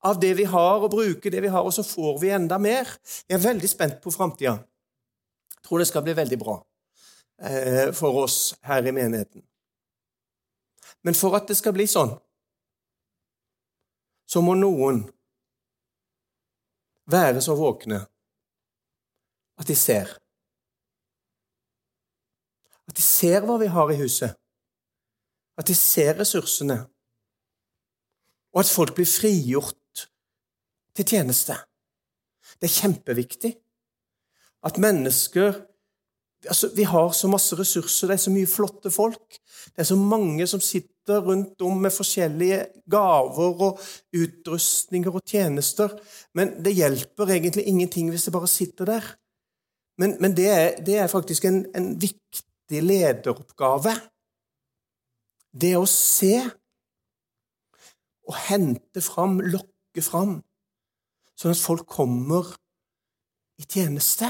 av 0.00 0.20
det 0.20 0.32
vi 0.38 0.46
har, 0.48 0.80
og 0.80 0.92
bruke 0.92 1.30
det 1.32 1.42
vi 1.44 1.52
har, 1.52 1.64
og 1.64 1.74
så 1.74 1.84
får 1.84 2.18
vi 2.22 2.32
enda 2.32 2.58
mer. 2.58 2.88
Jeg 3.28 3.36
er 3.36 3.44
veldig 3.44 3.68
spent 3.68 4.00
på 4.02 4.12
framtida. 4.14 4.56
Tror 5.60 5.82
det 5.82 5.90
skal 5.90 6.04
bli 6.06 6.16
veldig 6.16 6.38
bra 6.40 6.56
eh, 7.44 7.90
for 7.96 8.22
oss 8.24 8.54
her 8.64 8.86
i 8.86 8.94
menigheten. 8.96 9.44
Men 11.04 11.16
for 11.16 11.36
at 11.36 11.48
det 11.48 11.56
skal 11.58 11.76
bli 11.76 11.86
sånn, 11.88 12.14
så 14.30 14.40
må 14.44 14.54
noen 14.56 15.02
være 17.10 17.42
så 17.42 17.56
våkne 17.58 18.00
at 19.60 19.68
de 19.68 19.76
ser. 19.76 20.12
At 22.88 22.96
de 22.96 23.04
ser 23.04 23.44
hva 23.44 23.58
vi 23.60 23.68
har 23.70 23.92
i 23.92 23.98
huset. 24.00 24.36
At 25.60 25.68
de 25.68 25.76
ser 25.76 26.16
ressursene. 26.18 26.78
Og 28.54 28.62
at 28.62 28.70
folk 28.70 28.94
blir 28.96 29.06
frigjort 29.06 29.76
til 30.96 31.06
tjeneste. 31.06 31.56
Det 32.60 32.68
er 32.68 32.78
kjempeviktig 32.80 33.52
at 34.66 34.78
mennesker 34.80 35.54
altså, 36.48 36.70
Vi 36.76 36.82
har 36.82 37.12
så 37.12 37.28
masse 37.28 37.56
ressurser, 37.56 38.08
det 38.08 38.14
er 38.14 38.24
så 38.24 38.32
mye 38.32 38.48
flotte 38.48 38.90
folk. 38.90 39.38
Det 39.74 39.84
er 39.84 39.88
så 39.88 39.96
mange 39.96 40.46
som 40.46 40.60
sitter 40.60 41.20
rundt 41.24 41.62
om 41.62 41.80
med 41.82 41.92
forskjellige 41.92 42.66
gaver 42.90 43.64
og 43.66 43.80
utrustninger 44.16 45.14
og 45.14 45.24
tjenester. 45.26 45.92
Men 46.34 46.54
det 46.64 46.76
hjelper 46.76 47.34
egentlig 47.36 47.66
ingenting 47.66 48.10
hvis 48.10 48.24
det 48.28 48.32
bare 48.32 48.48
sitter 48.48 48.84
der. 48.84 49.10
Men, 49.98 50.16
men 50.20 50.36
det, 50.36 50.48
er, 50.48 50.84
det, 50.84 50.96
er, 50.96 51.06
faktisk 51.06 51.44
en, 51.44 51.66
en 51.76 51.92
viktig 52.00 52.82
lederoppgave. 52.82 53.92
Det 55.52 55.74
å 55.76 55.84
se 55.88 56.38
og 58.30 58.36
hente 58.46 59.02
fram, 59.02 59.40
lokke 59.42 60.04
fram 60.04 60.38
sånn 61.40 61.54
at 61.54 61.62
folk 61.62 61.86
kommer 61.88 62.50
i 63.60 63.64
tjeneste. 63.64 64.28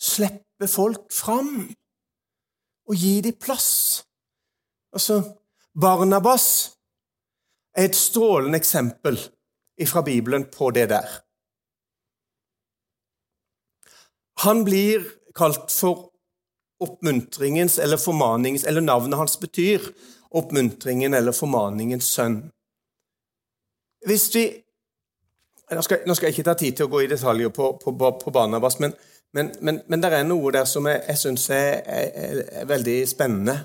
Slippe 0.00 0.68
folk 0.70 1.10
fram 1.12 1.64
og 2.90 2.94
gi 2.98 3.18
dem 3.24 3.38
plass. 3.38 4.04
Altså, 4.94 5.20
Barnabas 5.74 6.46
er 7.76 7.88
et 7.88 7.98
strålende 7.98 8.58
eksempel 8.58 9.18
fra 9.88 10.02
Bibelen 10.04 10.46
på 10.52 10.70
det 10.76 10.88
der. 10.92 11.08
Han 14.44 14.64
blir 14.64 15.04
kalt 15.36 15.70
for 15.72 16.08
oppmuntringens 16.80 17.78
eller 17.78 18.00
formaningens 18.00 18.64
Eller 18.64 18.80
navnet 18.80 19.18
hans 19.18 19.36
betyr 19.40 19.84
oppmuntringen 20.30 21.14
eller 21.14 21.32
formaningens 21.36 22.08
sønn. 22.08 22.38
Hvis 24.06 24.30
vi 24.34 24.44
nå 25.76 25.82
skal, 25.82 26.02
nå 26.06 26.14
skal, 26.14 26.26
jeg 26.28 26.38
ikke 26.38 26.48
ta 26.50 26.54
tid 26.58 26.76
til 26.76 26.88
å 26.88 26.92
gå 26.92 27.04
i 27.04 27.10
detaljer 27.10 27.52
på, 27.54 27.72
på, 27.82 27.94
på 27.94 28.34
Barnabas, 28.34 28.78
men, 28.82 28.94
Men, 29.32 29.54
men, 29.62 29.82
men 29.86 30.02
det 30.02 30.10
er 30.10 30.24
noe 30.26 30.50
der 30.52 30.66
som 30.66 30.86
jeg, 30.90 31.04
jeg 31.06 31.18
syns 31.18 31.44
er, 31.54 31.82
er, 31.86 32.40
er, 32.50 32.64
veldig 32.66 32.96
spennende. 33.06 33.56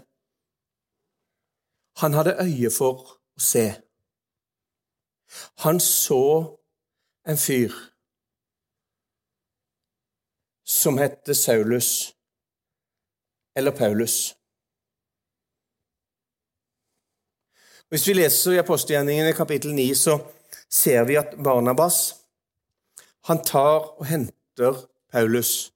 Han 2.03 2.13
hadde 2.13 2.35
øye 2.43 2.69
for 2.69 3.01
å 3.01 3.41
se. 3.41 3.65
Han 5.65 5.81
så 5.81 6.21
en 7.25 7.39
fyr 7.41 7.73
som 10.65 11.01
het 11.01 11.33
Saulus, 11.33 12.13
eller 13.57 13.73
Paulus. 13.73 14.35
Hvis 17.89 18.07
vi 18.07 18.13
leser 18.13 18.53
i 18.53 18.61
apostelgjerningene 18.61 19.33
kapittel 19.33 19.73
9, 19.73 19.95
så 19.95 20.19
ser 20.71 21.05
vi 21.05 21.17
at 21.19 21.37
Barnabas 21.37 22.15
han 23.25 23.41
tar 23.41 23.87
og 23.97 24.05
henter 24.05 24.83
Paulus, 25.11 25.71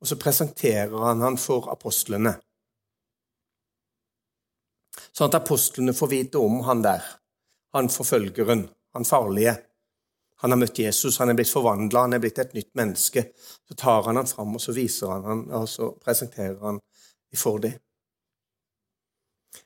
og 0.00 0.06
så 0.06 0.16
presenterer 0.20 0.94
han 1.02 1.24
han 1.24 1.38
for 1.40 1.66
apostlene. 1.72 2.36
Sånn 5.10 5.32
at 5.32 5.40
apostlene 5.40 5.94
får 5.96 6.12
vite 6.12 6.38
om 6.38 6.60
han 6.68 6.84
der, 6.84 7.02
han 7.74 7.90
forfølgeren, 7.90 8.68
han 8.94 9.06
farlige. 9.08 9.56
Han 10.40 10.54
har 10.54 10.60
møtt 10.62 10.78
Jesus, 10.80 11.18
han 11.20 11.32
er 11.32 11.36
blitt 11.36 11.50
forvandla, 11.52 12.06
han 12.06 12.16
er 12.16 12.22
blitt 12.22 12.38
et 12.40 12.54
nytt 12.56 12.70
menneske. 12.78 13.26
Så 13.68 13.76
tar 13.76 14.06
han 14.06 14.16
han 14.16 14.30
fram, 14.30 14.54
og 14.56 14.62
så 14.62 14.72
viser 14.72 15.10
han 15.12 15.26
han, 15.26 15.42
og 15.58 15.66
så 15.68 15.90
presenterer 16.00 16.62
han 16.62 16.78
for 17.36 17.60
dem. 17.66 17.74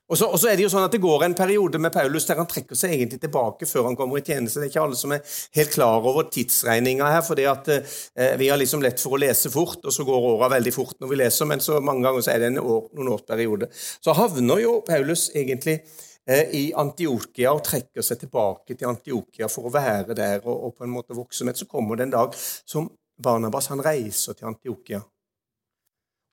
Og 0.05 0.17
så, 0.19 0.27
er 0.45 0.53
det 0.53 0.67
jo 0.67 0.69
sånn 0.69 0.85
at 0.85 0.93
det 0.93 1.01
går 1.01 1.23
en 1.25 1.33
periode 1.37 1.79
med 1.81 1.93
Paulus 1.93 2.27
der 2.29 2.37
han 2.37 2.49
trekker 2.49 2.77
seg 2.77 2.91
egentlig 2.93 3.17
tilbake 3.23 3.65
før 3.65 3.87
han 3.87 3.95
kommer 3.97 4.19
i 4.19 4.25
tjeneste. 4.25 4.59
Det 4.61 4.67
er 4.67 4.71
ikke 4.73 4.83
alle 4.83 4.97
som 4.99 5.13
er 5.15 5.37
helt 5.57 5.71
klar 5.73 6.05
over 6.05 6.27
tidsregninga 6.29 7.07
her, 7.09 7.23
fordi 7.25 7.47
at 7.49 7.71
eh, 7.73 8.35
vi 8.37 8.51
har 8.51 8.59
liksom 8.61 8.83
lett 8.85 9.01
for 9.01 9.17
å 9.17 9.21
lese 9.23 9.49
fort, 9.49 9.79
og 9.81 9.93
så 9.93 10.05
går 10.05 10.27
åra 10.29 10.51
veldig 10.53 10.73
fort 10.75 10.99
når 11.01 11.09
vi 11.09 11.17
leser, 11.23 11.49
men 11.49 11.63
så 11.63 11.79
mange 11.81 12.05
ganger 12.05 12.25
så 12.25 12.35
er 12.35 12.43
det 12.43 12.51
en 12.51 12.61
år, 12.61 12.83
noen 12.93 13.09
års 13.15 13.25
periode. 13.25 13.71
Så 13.73 14.13
havner 14.13 14.61
jo 14.61 14.75
Paulus 14.85 15.31
egentlig 15.33 15.79
eh, 15.81 16.53
i 16.53 16.63
Antiokia 16.77 17.55
og 17.55 17.63
trekker 17.65 18.05
seg 18.05 18.21
tilbake 18.27 18.77
til 18.77 18.91
Antiokia 18.91 19.49
for 19.49 19.65
å 19.65 19.73
være 19.73 20.13
der 20.17 20.45
og, 20.45 20.67
og 20.67 20.75
på 20.77 20.85
en 20.85 20.93
måte 20.93 21.17
vokse. 21.17 21.47
Men 21.49 21.57
så 21.57 21.65
kommer 21.71 21.97
det 21.97 22.05
en 22.11 22.13
dag 22.13 22.37
som 22.37 22.91
Barnabas 23.17 23.71
han 23.73 23.81
reiser 23.81 24.37
til 24.37 24.51
Antiokia. 24.51 25.01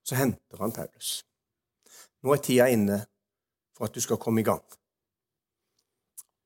Så 0.05 0.19
henter 0.19 0.61
han 0.61 0.77
Paulus. 0.77 1.23
Nå 2.23 2.37
er 2.37 2.45
tida 2.45 2.69
inne 2.69 3.01
for 3.77 3.89
at 3.89 3.95
du 3.95 4.01
skal 4.01 4.21
komme 4.21 4.41
i 4.41 4.47
gang. 4.47 4.63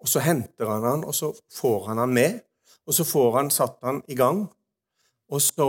Og 0.01 0.09
Så 0.09 0.21
henter 0.21 0.67
han 0.67 0.85
han, 0.85 1.05
og 1.05 1.15
så 1.15 1.33
får 1.53 1.87
han 1.87 1.99
han 1.99 2.12
med, 2.15 2.41
og 2.87 2.95
så 2.95 3.05
får 3.05 3.37
han 3.37 3.51
satt 3.51 3.79
han 3.83 4.03
i 4.09 4.15
gang. 4.15 4.47
Og 5.29 5.43
så 5.43 5.69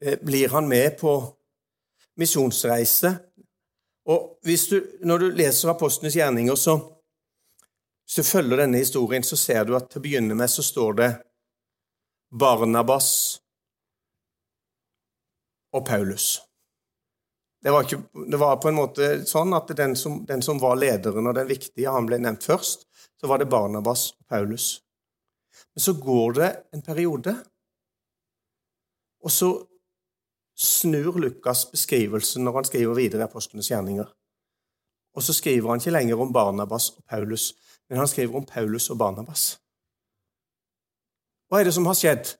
eh, 0.00 0.18
blir 0.22 0.48
han 0.48 0.68
med 0.68 0.98
på 1.00 1.34
misjonsreise. 2.16 3.18
Og 4.06 4.38
du, 4.42 4.98
Når 5.00 5.18
du 5.18 5.30
leser 5.30 5.68
Apostlenes 5.68 6.16
gjerninger, 6.16 6.54
så, 6.54 6.78
hvis 8.04 8.14
du 8.14 8.22
følger 8.22 8.56
denne 8.56 8.78
historien, 8.78 9.22
så 9.22 9.36
ser 9.36 9.64
du 9.64 9.76
at 9.76 9.90
til 9.90 10.00
å 10.00 10.06
begynne 10.06 10.34
med 10.34 10.48
så 10.48 10.62
står 10.62 10.92
det 10.92 11.10
Barnabas 12.32 13.40
og 15.72 15.84
Paulus. 15.86 16.47
Det 17.68 17.72
var, 17.72 17.84
ikke, 17.84 18.02
det 18.30 18.38
var, 18.40 18.54
på 18.56 18.70
en 18.70 18.78
måte 18.78 19.06
sånn 19.28 19.50
at 19.52 19.68
den 19.76 19.92
som, 19.92 20.22
den 20.24 20.40
som, 20.40 20.56
var 20.56 20.78
lederen 20.80 21.28
og 21.28 21.34
den 21.36 21.50
viktige, 21.50 21.90
han 21.92 22.06
ble 22.08 22.16
nevnt 22.16 22.46
først. 22.48 22.86
Så 23.20 23.28
var 23.28 23.42
det 23.42 23.50
Barnabas 23.52 24.06
og 24.14 24.24
Paulus. 24.24 24.68
Men 25.76 25.84
så 25.84 25.92
går 26.00 26.38
det 26.38 26.48
en 26.72 26.84
periode, 26.86 27.34
og 29.20 29.34
så 29.34 29.50
snur 30.56 31.18
Lukas 31.20 31.66
beskrivelsen 31.68 32.48
når 32.48 32.56
han 32.56 32.68
skriver 32.70 32.96
videre 32.96 33.20
i 33.20 33.28
Apostlenes 33.28 33.68
gjerninger. 33.68 34.08
Og 35.12 35.28
så 35.28 35.36
skriver 35.36 35.68
han 35.68 35.84
ikke 35.84 35.92
lenger 35.92 36.24
om 36.24 36.32
Barnabas 36.32 36.88
og 36.96 37.04
Paulus, 37.04 37.50
men 37.90 38.00
han 38.00 38.08
skriver 38.08 38.40
om 38.40 38.48
Paulus 38.48 38.88
og 38.88 38.96
Barnabas. 39.04 39.58
Hva 41.52 41.60
er 41.60 41.68
det 41.68 41.76
som 41.76 41.92
har 41.92 42.00
skjedd? 42.00 42.32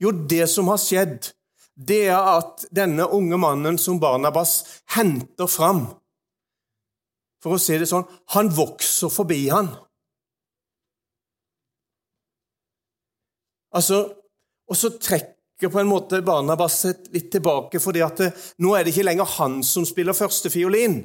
Jo, 0.00 0.16
det 0.32 0.48
som 0.48 0.72
har 0.72 0.80
skjedd, 0.80 1.34
det 1.76 2.02
er 2.10 2.18
at 2.36 2.66
denne 2.74 3.06
unge 3.08 3.38
mannen 3.40 3.78
som 3.80 4.00
Barnabas 4.02 4.82
henter 4.96 5.48
fram 5.48 5.86
For 7.40 7.56
å 7.56 7.60
si 7.60 7.78
det 7.80 7.88
sånn 7.88 8.04
han 8.34 8.50
vokser 8.52 9.08
forbi 9.12 9.46
han. 9.48 9.70
Altså, 13.72 14.10
Og 14.68 14.76
så 14.76 14.90
trekker 15.02 15.70
på 15.72 15.80
en 15.80 15.88
måte 15.88 16.20
Barnabas 16.22 16.84
litt 17.10 17.30
tilbake, 17.32 17.80
fordi 17.82 18.02
at 18.04 18.20
det, 18.22 18.28
nå 18.62 18.74
er 18.76 18.84
det 18.84 18.92
ikke 18.92 19.06
lenger 19.08 19.32
han 19.38 19.56
som 19.66 19.86
spiller 19.88 20.14
førstefiolin, 20.14 21.00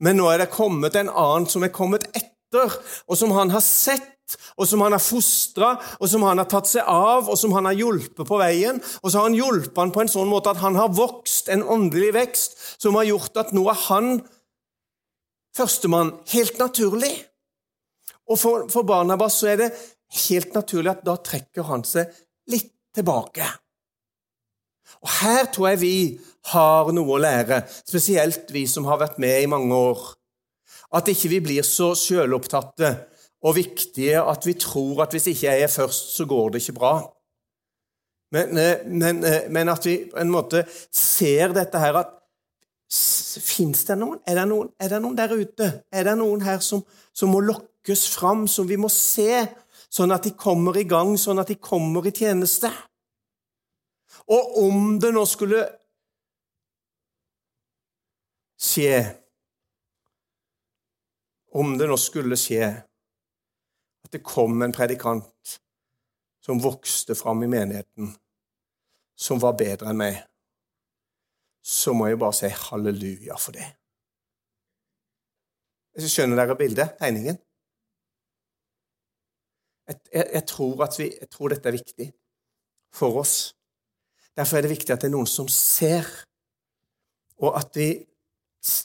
men 0.00 0.16
nå 0.16 0.28
er 0.30 0.44
det 0.44 0.52
kommet 0.54 0.94
en 0.96 1.10
annen 1.10 1.48
som 1.50 1.66
er 1.66 1.72
kommet 1.74 2.06
etter, 2.14 2.76
og 3.10 3.18
som 3.18 3.34
han 3.34 3.50
har 3.50 3.64
sett 3.64 4.19
og 4.56 4.68
som 4.68 4.82
han 4.84 4.94
har 4.96 5.02
fostra, 5.02 5.70
og 5.98 6.10
som 6.10 6.24
han 6.26 6.40
har 6.42 6.48
tatt 6.50 6.68
seg 6.70 6.86
av, 6.88 7.30
og 7.30 7.38
som 7.38 7.54
han 7.56 7.68
har 7.68 7.78
hjulpet 7.78 8.26
på 8.28 8.40
veien. 8.40 8.80
Og 9.02 9.08
så 9.08 9.20
har 9.20 9.30
han 9.30 9.38
hjulpet 9.38 9.80
han 9.80 9.94
på 9.94 10.04
en 10.04 10.12
sånn 10.12 10.30
måte 10.30 10.52
at 10.52 10.62
han 10.62 10.78
har 10.78 10.92
vokst, 10.96 11.48
en 11.52 11.64
åndelig 11.64 12.12
vekst, 12.16 12.58
som 12.82 12.98
har 12.98 13.08
gjort 13.08 13.40
at 13.42 13.54
nå 13.56 13.64
er 13.72 13.80
han 13.88 14.12
førstemann 15.56 16.14
helt 16.34 16.60
naturlig. 16.62 17.14
Og 18.30 18.38
for, 18.38 18.68
for 18.70 18.86
Barnabas 18.86 19.40
så 19.40 19.50
er 19.52 19.64
det 19.64 19.72
helt 20.26 20.54
naturlig 20.54 20.92
at 20.92 21.02
da 21.06 21.16
trekker 21.22 21.66
han 21.70 21.82
seg 21.86 22.10
litt 22.50 22.72
tilbake. 22.94 23.46
Og 25.00 25.12
Her 25.20 25.46
tror 25.52 25.70
jeg 25.70 25.80
vi 25.82 25.96
har 26.50 26.90
noe 26.94 27.14
å 27.14 27.20
lære, 27.20 27.62
spesielt 27.86 28.50
vi 28.54 28.66
som 28.68 28.88
har 28.90 29.00
vært 29.00 29.20
med 29.22 29.42
i 29.42 29.50
mange 29.50 29.76
år. 29.76 30.02
At 30.96 31.08
ikke 31.10 31.30
vi 31.30 31.40
blir 31.44 31.66
så 31.66 31.92
sjølopptatte 31.98 32.90
og 33.42 33.56
viktige 33.56 34.20
at 34.20 34.44
vi 34.46 34.54
tror 34.60 35.04
at 35.04 35.14
hvis 35.16 35.30
ikke 35.32 35.46
jeg 35.48 35.64
er 35.64 35.72
først, 35.72 36.16
så 36.16 36.26
går 36.28 36.48
det 36.48 36.62
ikke 36.62 36.78
bra. 36.78 36.94
Men, 38.32 38.58
eh, 38.58 38.86
men, 38.86 39.24
eh, 39.24 39.50
men 39.50 39.68
at 39.68 39.86
vi 39.86 40.10
på 40.10 40.18
en 40.20 40.30
måte 40.30 40.64
ser 40.92 41.52
dette 41.56 41.78
her 41.78 41.96
at 42.04 42.16
Fins 42.90 43.84
det 43.86 43.94
noen? 44.00 44.18
Er 44.26 44.34
det 44.34 44.48
noen? 44.50 44.72
er 44.80 44.88
det 44.88 44.98
noen 44.98 45.14
der 45.14 45.30
ute? 45.30 45.66
Er 45.92 46.04
det 46.08 46.16
noen 46.18 46.40
her 46.42 46.58
som, 46.58 46.82
som 47.14 47.30
må 47.30 47.38
lokkes 47.38 48.08
fram, 48.16 48.48
som 48.50 48.66
vi 48.66 48.74
må 48.74 48.88
se, 48.90 49.44
sånn 49.86 50.10
at 50.10 50.26
de 50.26 50.32
kommer 50.34 50.74
i 50.74 50.82
gang, 50.82 51.14
sånn 51.14 51.38
at 51.38 51.52
de 51.52 51.54
kommer 51.54 52.02
i 52.06 52.10
tjeneste? 52.10 52.66
Og 54.26 54.58
om 54.64 54.98
det 54.98 55.12
nå 55.14 55.22
skulle 55.26 55.62
skje 58.60 58.98
Om 61.50 61.78
det 61.78 61.88
nå 61.90 61.96
skulle 61.98 62.36
skje 62.38 62.66
at 64.10 64.16
det 64.18 64.26
kom 64.26 64.62
en 64.62 64.72
predikant 64.74 65.60
som 66.42 66.58
vokste 66.58 67.14
fram 67.14 67.44
i 67.44 67.50
menigheten, 67.50 68.08
som 69.14 69.38
var 69.38 69.54
bedre 69.54 69.92
enn 69.92 70.00
meg, 70.00 70.16
så 71.62 71.92
må 71.94 72.08
jeg 72.08 72.18
bare 72.18 72.34
si 72.34 72.50
halleluja 72.50 73.36
for 73.38 73.54
det. 73.54 73.68
Skjønner 76.00 76.40
dere 76.40 76.56
bildet, 76.58 76.96
tegningen? 76.98 77.38
Jeg, 79.86 80.00
jeg, 80.10 80.26
jeg, 80.34 80.44
tror 80.48 80.74
vi, 80.96 81.06
jeg, 81.20 81.30
tror 81.30 81.54
dette 81.54 81.70
er 81.70 81.76
viktig 81.76 82.10
for 82.94 83.20
oss. 83.22 83.54
Derfor 84.34 84.58
er 84.58 84.66
det 84.66 84.74
viktig 84.74 84.94
at 84.94 85.04
det 85.04 85.10
er 85.10 85.14
noen 85.14 85.30
som 85.30 85.46
ser, 85.50 86.08
og 87.38 87.54
at 87.58 87.78
vi, 87.78 87.92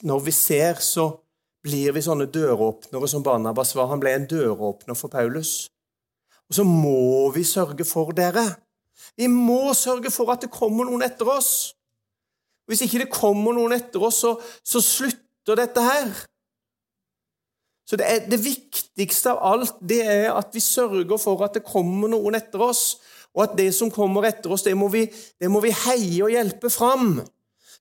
når 0.05 0.25
vi 0.27 0.33
ser, 0.35 0.81
så 0.85 1.07
blir 1.65 1.95
vi 1.95 2.03
sånne 2.05 2.27
døråpnere 2.29 3.09
som 3.09 3.23
Barnabas 3.25 3.73
var. 3.77 3.89
Han 3.89 4.01
ble 4.01 4.13
en 4.15 4.27
døråpner 4.29 4.97
for 4.97 5.13
Paulus. 5.13 5.71
Og 6.49 6.59
så 6.59 6.65
må 6.67 7.31
vi 7.33 7.45
sørge 7.47 7.87
for 7.87 8.13
dere. 8.15 8.45
Vi 9.17 9.27
må 9.31 9.73
sørge 9.77 10.11
for 10.13 10.29
at 10.33 10.45
det 10.45 10.53
kommer 10.53 10.87
noen 10.87 11.05
etter 11.05 11.29
oss. 11.29 11.73
Hvis 12.69 12.85
ikke 12.85 13.03
det 13.03 13.13
kommer 13.13 13.55
noen 13.57 13.75
etter 13.77 14.01
oss, 14.01 14.21
så, 14.23 14.35
så 14.65 14.81
slutter 14.81 15.57
dette 15.57 15.81
her. 15.81 16.13
Så 17.85 17.97
det, 18.01 18.05
er, 18.09 18.23
det, 18.29 18.41
viktigste 18.41 19.35
av 19.35 19.43
alt 19.45 19.75
det 19.85 19.99
er 20.01 20.31
at 20.33 20.53
vi 20.53 20.61
sørger 20.63 21.19
for 21.21 21.43
at 21.45 21.57
det 21.57 21.65
kommer 21.65 22.09
noen 22.09 22.37
etter 22.37 22.61
oss, 22.65 22.97
og 23.35 23.43
at 23.43 23.57
det 23.59 23.69
som 23.77 23.91
kommer 23.93 24.25
etter 24.25 24.53
oss, 24.53 24.63
det 24.65 24.73
må 24.77 24.87
vi, 24.89 25.03
det 25.41 25.51
må 25.53 25.61
vi 25.61 25.73
heie 25.85 26.23
og 26.25 26.33
hjelpe 26.33 26.71
fram 26.73 27.19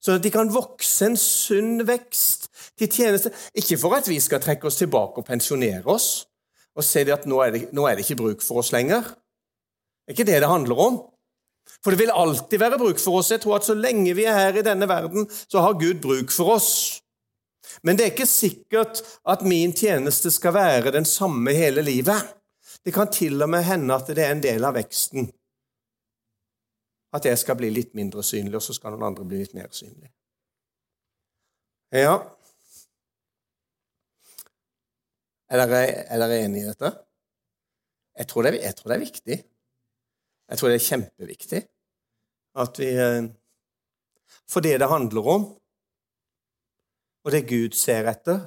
sånn 0.05 0.19
at 0.19 0.25
de 0.25 0.31
kan 0.33 0.51
vokse 0.53 1.07
en 1.07 1.17
sunn 1.17 1.79
vekst 1.87 2.49
til 2.79 2.91
tjeneste. 2.91 3.31
Ikke 3.55 3.77
for 3.79 3.95
at 3.97 4.07
vi 4.09 4.19
skal 4.23 4.41
trekke 4.43 4.67
oss 4.67 4.79
tilbake 4.79 5.21
og 5.21 5.27
pensjonere 5.27 5.85
oss 5.91 6.25
og 6.75 6.83
se 6.83 7.05
at 7.07 7.23
nå 7.29 7.39
er, 7.39 7.53
det, 7.53 7.61
nå 7.71 7.85
er 7.87 7.95
det 7.95 8.03
ikke 8.03 8.19
bruk 8.19 8.41
for 8.43 8.59
oss 8.59 8.73
lenger. 8.75 9.07
Det 10.03 10.11
er 10.11 10.17
ikke 10.17 10.27
det 10.27 10.41
det 10.43 10.51
handler 10.51 10.81
om. 10.83 10.97
For 11.79 11.93
det 11.93 12.01
vil 12.01 12.11
alltid 12.11 12.59
være 12.59 12.79
bruk 12.81 12.99
for 12.99 13.21
oss. 13.21 13.31
Jeg 13.31 13.41
tror 13.41 13.57
at 13.59 13.67
så 13.67 13.73
lenge 13.77 14.13
vi 14.17 14.25
er 14.27 14.35
her 14.37 14.59
i 14.59 14.65
denne 14.65 14.87
verden, 14.89 15.29
så 15.31 15.63
har 15.63 15.79
Gud 15.79 16.01
bruk 16.03 16.33
for 16.35 16.57
oss. 16.57 16.71
Men 17.83 17.97
det 17.97 18.05
er 18.05 18.11
ikke 18.11 18.27
sikkert 18.29 19.01
at 19.27 19.47
min 19.47 19.73
tjeneste 19.73 20.31
skal 20.31 20.53
være 20.53 20.93
den 20.93 21.07
samme 21.07 21.55
hele 21.55 21.81
livet. 21.81 22.35
Det 22.85 22.93
kan 22.93 23.09
til 23.11 23.41
og 23.41 23.49
med 23.49 23.63
hende 23.65 23.95
at 23.95 24.11
det 24.11 24.21
er 24.21 24.35
en 24.35 24.43
del 24.43 24.67
av 24.67 24.75
veksten. 24.75 25.31
at 27.15 27.25
jeg 27.25 27.37
skal 27.39 27.55
bli 27.55 27.69
litt 27.71 27.93
mindre 27.95 28.19
synlig, 28.27 28.57
og 28.59 28.61
så 28.61 28.73
skal 28.75 28.91
noen 28.91 29.05
andre 29.07 29.23
bli 29.23 29.37
litt 29.39 29.53
mer 29.55 29.69
synlig. 29.71 30.09
Ja 31.95 32.17
Er 35.49 35.61
dere, 35.61 35.81
er 36.09 36.21
dere 36.21 36.39
enige 36.45 36.63
i 36.63 36.69
dette? 36.71 36.91
Jeg 38.17 38.27
tror, 38.27 38.45
det, 38.45 38.61
jeg 38.63 38.75
tror, 38.75 38.89
det, 38.89 38.95
er 38.95 39.05
viktig. 39.05 39.37
Jeg 40.49 40.57
tror 40.57 40.71
det 40.71 40.77
er 40.77 40.89
kjempeviktig 40.89 41.61
at 42.55 42.79
vi 42.79 42.89
eh, 42.95 43.27
For 44.47 44.63
det 44.63 44.79
det 44.79 44.89
handler 44.89 45.27
om, 45.35 45.43
og 47.25 47.31
det 47.31 47.47
Gud 47.49 47.73
ser 47.77 48.07
etter, 48.09 48.39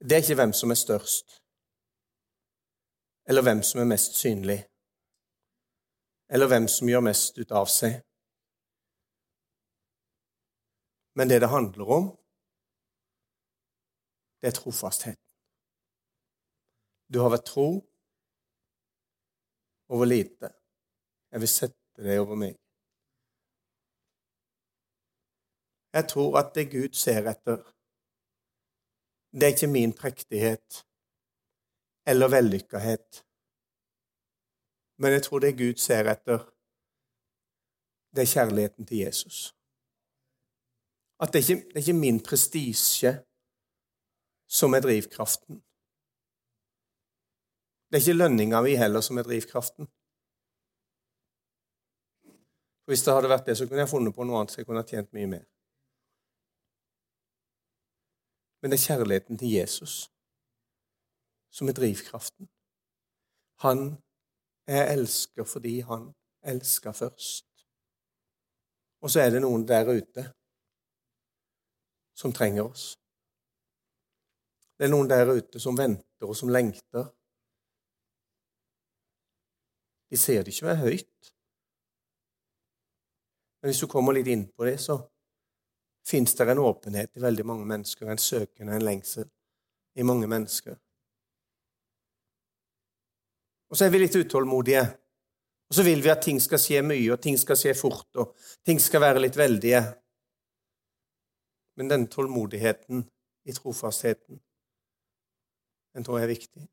det 0.00 0.12
er 0.12 0.22
ikke 0.22 0.36
hvem 0.40 0.52
som 0.52 0.70
er 0.70 0.80
størst, 0.80 1.38
eller 3.28 3.42
hvem 3.42 3.62
som 3.62 3.80
er 3.80 3.88
mest 3.88 4.16
synlig, 4.20 4.58
eller 6.28 6.48
hvem 6.48 6.68
som 6.68 6.88
gjør 6.88 7.04
mest 7.08 7.38
ut 7.38 7.52
av 7.52 7.68
seg. 7.72 7.96
Men 11.16 11.30
det 11.30 11.40
det 11.40 11.52
handler 11.52 11.92
om, 11.98 12.10
det 14.44 14.50
er 14.50 14.56
trofasthet. 14.60 15.16
Du 17.08 17.18
har 17.24 17.30
vært 17.32 17.46
tro 17.48 17.68
over 19.88 20.04
lite. 20.04 20.50
Jeg 21.32 21.40
vil 21.40 21.48
sette 21.48 22.04
det 22.04 22.18
over 22.20 22.36
meg. 22.42 22.58
Jeg 25.96 26.10
tror 26.12 26.38
at 26.42 26.52
det 26.58 26.66
Gud 26.76 26.92
ser 26.92 27.24
etter, 27.32 27.64
det 29.32 29.48
er 29.48 29.56
ikke 29.56 29.72
min 29.72 29.96
prektighet 29.96 30.84
eller 32.06 32.34
vellykkahet. 32.36 33.24
Men 35.00 35.16
jeg 35.16 35.22
tror 35.24 35.38
det 35.40 35.56
Gud 35.56 35.80
ser 35.88 36.12
etter, 36.12 36.50
det 38.12 38.28
er 38.28 38.34
kjærligheten 38.36 38.86
til 38.86 39.06
Jesus. 39.06 39.54
At 41.20 41.32
det 41.32 41.40
er 41.40 41.48
ikke 41.48 41.62
det 41.70 41.78
er 41.78 41.86
ikke 41.88 42.02
min 42.06 42.26
prestisje 42.28 43.20
som 44.58 44.74
er 44.74 44.82
drivkraften. 44.86 45.58
Det 47.88 47.98
er 47.98 48.02
ikke 48.04 48.20
lønninga 48.20 48.60
mi 48.62 48.74
heller 48.78 49.02
som 49.06 49.18
er 49.18 49.26
drivkraften. 49.26 49.88
For 52.82 52.92
Hvis 52.92 53.04
det 53.04 53.14
hadde 53.14 53.32
vært 53.32 53.46
det, 53.46 53.56
så 53.58 53.66
kunne 53.66 53.82
jeg 53.82 53.90
funnet 53.90 54.14
på 54.14 54.24
noe 54.26 54.40
annet 54.40 54.54
så 54.54 54.60
jeg 54.60 54.66
kunne 54.68 54.82
ha 54.82 54.88
tjent 54.88 55.12
mye 55.16 55.30
mer. 55.34 55.44
Men 58.60 58.70
det 58.70 58.78
er 58.78 58.86
kjærligheten 58.88 59.38
til 59.38 59.50
Jesus 59.58 59.94
som 61.54 61.68
er 61.68 61.76
drivkraften. 61.78 62.48
Han 63.64 63.78
er 64.66 64.90
elsker 64.94 65.44
fordi 65.44 65.80
han 65.80 66.12
elsker 66.42 66.92
først. 66.92 67.46
Og 69.02 69.10
så 69.10 69.20
er 69.20 69.30
det 69.30 69.42
noen 69.44 69.68
der 69.68 69.90
ute 69.98 70.24
som 72.16 72.32
trenger 72.32 72.64
oss. 72.70 72.94
Det 74.74 74.86
er 74.86 74.90
noen 74.90 75.08
der 75.10 75.30
ute 75.30 75.60
som 75.62 75.76
venter 75.78 76.26
og 76.26 76.36
som 76.36 76.50
lengter. 76.50 77.06
De 80.10 80.18
ser 80.18 80.42
det 80.42 80.54
ikke 80.54 80.68
være 80.70 80.82
høyt. 80.82 81.34
Men 83.62 83.70
hvis 83.70 83.80
du 83.80 83.88
kommer 83.90 84.16
litt 84.16 84.28
inn 84.28 84.48
på 84.50 84.66
det, 84.68 84.76
så 84.82 84.98
fins 86.04 86.34
det 86.36 86.48
en 86.52 86.60
åpenhet 86.60 87.16
i 87.16 87.22
veldig 87.22 87.46
mange 87.48 87.64
mennesker, 87.64 88.10
en 88.10 88.20
søken 88.20 88.68
og 88.68 88.76
en 88.76 88.84
lengsel 88.84 89.28
i 89.96 90.04
mange 90.04 90.28
mennesker. 90.28 90.76
Og 93.70 93.78
så 93.78 93.86
er 93.86 93.94
vi 93.94 94.02
litt 94.04 94.16
utålmodige. 94.18 94.84
Og 95.70 95.78
så 95.78 95.82
vil 95.86 96.02
vi 96.04 96.12
at 96.12 96.22
ting 96.22 96.36
skal 96.42 96.60
skje 96.60 96.82
mye, 96.84 97.08
og 97.14 97.22
ting 97.24 97.38
skal 97.40 97.56
skje 97.58 97.72
fort, 97.74 98.10
og 98.20 98.34
ting 98.66 98.78
skal 98.82 99.02
være 99.02 99.22
litt 99.24 99.38
veldige. 99.38 99.80
Men 101.80 101.90
den 101.90 102.04
tålmodigheten 102.12 103.06
i 103.48 103.54
trofastheten, 103.56 104.38
den 105.94 106.04
tror 106.04 106.18
jeg 106.18 106.26
er 106.26 106.34
viktig. 106.34 106.68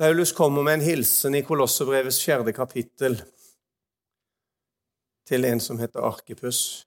Paulus 0.00 0.32
kommer 0.32 0.64
med 0.64 0.78
en 0.78 0.84
hilsen 0.84 1.34
i 1.36 1.42
Kolossebrevets 1.44 2.22
fjerde 2.24 2.52
kapittel 2.56 3.18
til 5.28 5.44
en 5.44 5.60
som 5.60 5.78
heter 5.78 6.00
Arkipus. 6.00 6.86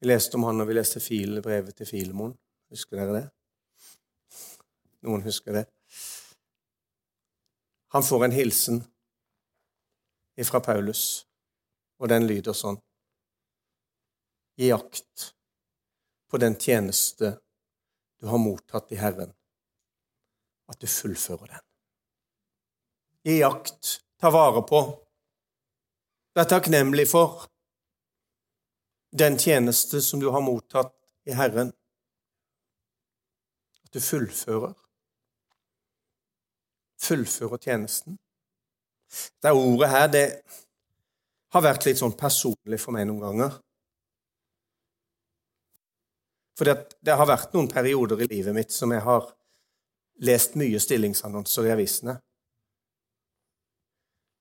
Vi 0.00 0.06
leste 0.06 0.36
om 0.36 0.44
han 0.44 0.60
når 0.60 0.68
vi 0.68 0.76
leste 0.76 1.00
brevet 1.42 1.74
til 1.74 1.88
Filemon. 1.88 2.36
Husker 2.70 3.00
dere 3.00 3.16
det? 3.16 3.24
Noen 5.08 5.24
husker 5.24 5.56
det? 5.56 5.64
Han 7.96 8.04
får 8.04 8.24
en 8.24 8.36
hilsen 8.36 8.82
fra 10.44 10.60
Paulus, 10.60 11.26
og 11.98 12.12
den 12.12 12.28
lyder 12.28 12.52
sånn 12.54 12.76
Gi 14.58 14.68
akt 14.74 15.32
på 16.28 16.38
den 16.38 16.56
tjeneste 16.60 17.38
du 18.20 18.26
har 18.26 18.38
mottatt 18.38 18.92
i 18.92 18.98
Herren, 19.00 19.32
at 20.68 20.80
du 20.80 20.86
fullfører 20.90 21.54
den. 21.54 21.66
Gi 23.28 23.38
jakt, 23.40 23.98
ta 24.20 24.30
vare 24.34 24.62
på, 24.66 24.80
Vær 26.38 26.46
takknemlig 26.46 27.08
for 27.10 27.48
den 29.18 29.38
tjeneste 29.42 29.98
som 30.06 30.20
du 30.22 30.28
har 30.30 30.44
mottatt 30.44 30.92
i 31.26 31.34
Herren. 31.34 31.72
At 33.82 33.96
du 33.96 33.98
fullfører. 33.98 34.76
Fullfører 37.02 37.58
tjenesten. 37.58 38.20
Det 39.42 39.50
ordet 39.50 39.90
her, 39.90 40.06
det 40.14 40.24
har 41.56 41.64
vært 41.64 41.88
litt 41.88 41.98
sånn 41.98 42.14
personlig 42.14 42.78
for 42.84 42.94
meg 42.94 43.08
noen 43.08 43.24
ganger. 43.24 43.58
For 46.58 46.66
det, 46.66 47.14
har 47.14 47.28
vært 47.28 47.52
noen 47.54 47.68
perioder 47.70 48.24
i 48.24 48.26
livet 48.32 48.56
mitt 48.56 48.74
som 48.74 48.90
jeg 48.90 49.04
har 49.04 49.28
lest 50.26 50.56
mye 50.58 50.80
stillingsannonser 50.82 51.68
i 51.68 51.74
avisene. 51.76 52.16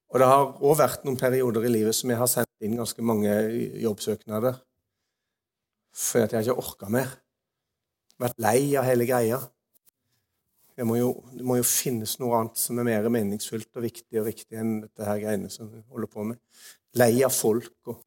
Og 0.10 0.22
det 0.22 0.30
har 0.32 0.48
òg 0.66 0.80
vært 0.80 1.04
noen 1.06 1.20
perioder 1.20 1.68
i 1.68 1.72
livet 1.72 1.94
som 1.94 2.10
jeg 2.10 2.18
har 2.18 2.32
sendt 2.32 2.66
inn 2.66 2.80
ganske 2.80 3.04
mange 3.06 3.34
jobbsøknader 3.84 4.64
fordi 5.98 6.28
at 6.28 6.34
jeg 6.36 6.46
ikke 6.46 6.62
orka 6.62 6.90
mer. 6.94 7.14
Vært 8.22 8.38
lei 8.42 8.60
av 8.78 8.86
hele 8.86 9.06
greia. 9.10 9.40
Må, 10.86 10.94
jo, 11.00 11.08
det 11.34 11.42
må, 11.42 11.56
jo, 11.58 11.66
finnes 11.66 12.20
noe 12.22 12.38
annet 12.38 12.60
som 12.62 12.78
er 12.78 12.86
mer 12.86 13.08
meningsfullt 13.10 13.80
og 13.80 13.86
viktig 13.88 14.20
og 14.22 14.28
riktig 14.28 14.60
enn 14.62 14.76
dette 14.84 15.08
her 15.08 15.18
greiene 15.24 15.50
som 15.50 15.72
vi 15.72 15.82
holder 15.90 16.12
på 16.14 16.26
med. 16.30 16.38
Lei 17.02 17.16
av 17.26 17.34
folk 17.34 17.90
og 17.90 18.04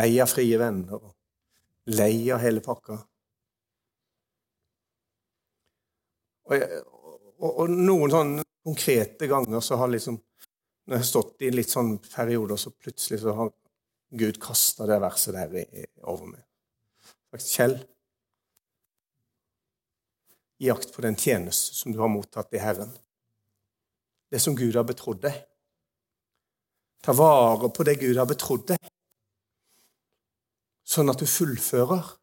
lei 0.00 0.14
av 0.24 0.32
frie 0.32 0.56
venner 0.60 0.96
og 0.96 1.12
lei 1.92 2.30
av 2.32 2.40
hele 2.40 2.64
pakka. 2.64 2.96
Og, 6.48 6.64
og, 7.38 7.50
og 7.50 7.70
noen 7.70 8.12
sånne 8.12 8.44
konkrete 8.64 9.28
ganger 9.30 9.62
så 9.64 9.78
har 9.80 9.92
liksom 9.92 10.18
når 10.88 10.96
jeg 10.96 11.02
har 11.02 11.08
stått 11.10 11.42
i 11.44 11.48
litt 11.52 11.68
sånn 11.68 11.90
perioder, 12.00 12.56
så 12.56 12.70
plutselig 12.72 13.18
så 13.20 13.34
har 13.36 13.50
Gud 14.16 14.38
kasta 14.40 14.86
det 14.88 14.96
verset 15.02 15.36
der 15.36 15.82
over 16.08 16.30
meg. 16.30 16.40
Sagt, 17.28 17.44
Kjell, 17.44 17.74
i 20.64 20.70
akt 20.72 20.94
på 20.94 21.04
den 21.04 21.18
tjeneste 21.20 21.76
som 21.76 21.92
du 21.92 22.00
har 22.00 22.08
mottatt 22.08 22.56
i 22.56 22.62
Herren. 22.62 22.88
Det 24.32 24.40
som 24.40 24.56
Gud 24.56 24.80
har 24.80 24.88
betrodd 24.88 25.20
deg. 25.26 25.36
Ta 27.04 27.12
vare 27.12 27.68
på 27.68 27.84
det 27.84 27.98
Gud 28.00 28.16
har 28.16 28.26
betrodd 28.28 28.70
deg, 28.72 28.88
sånn 30.88 31.12
at 31.12 31.20
du 31.20 31.28
fullfører. 31.28 32.14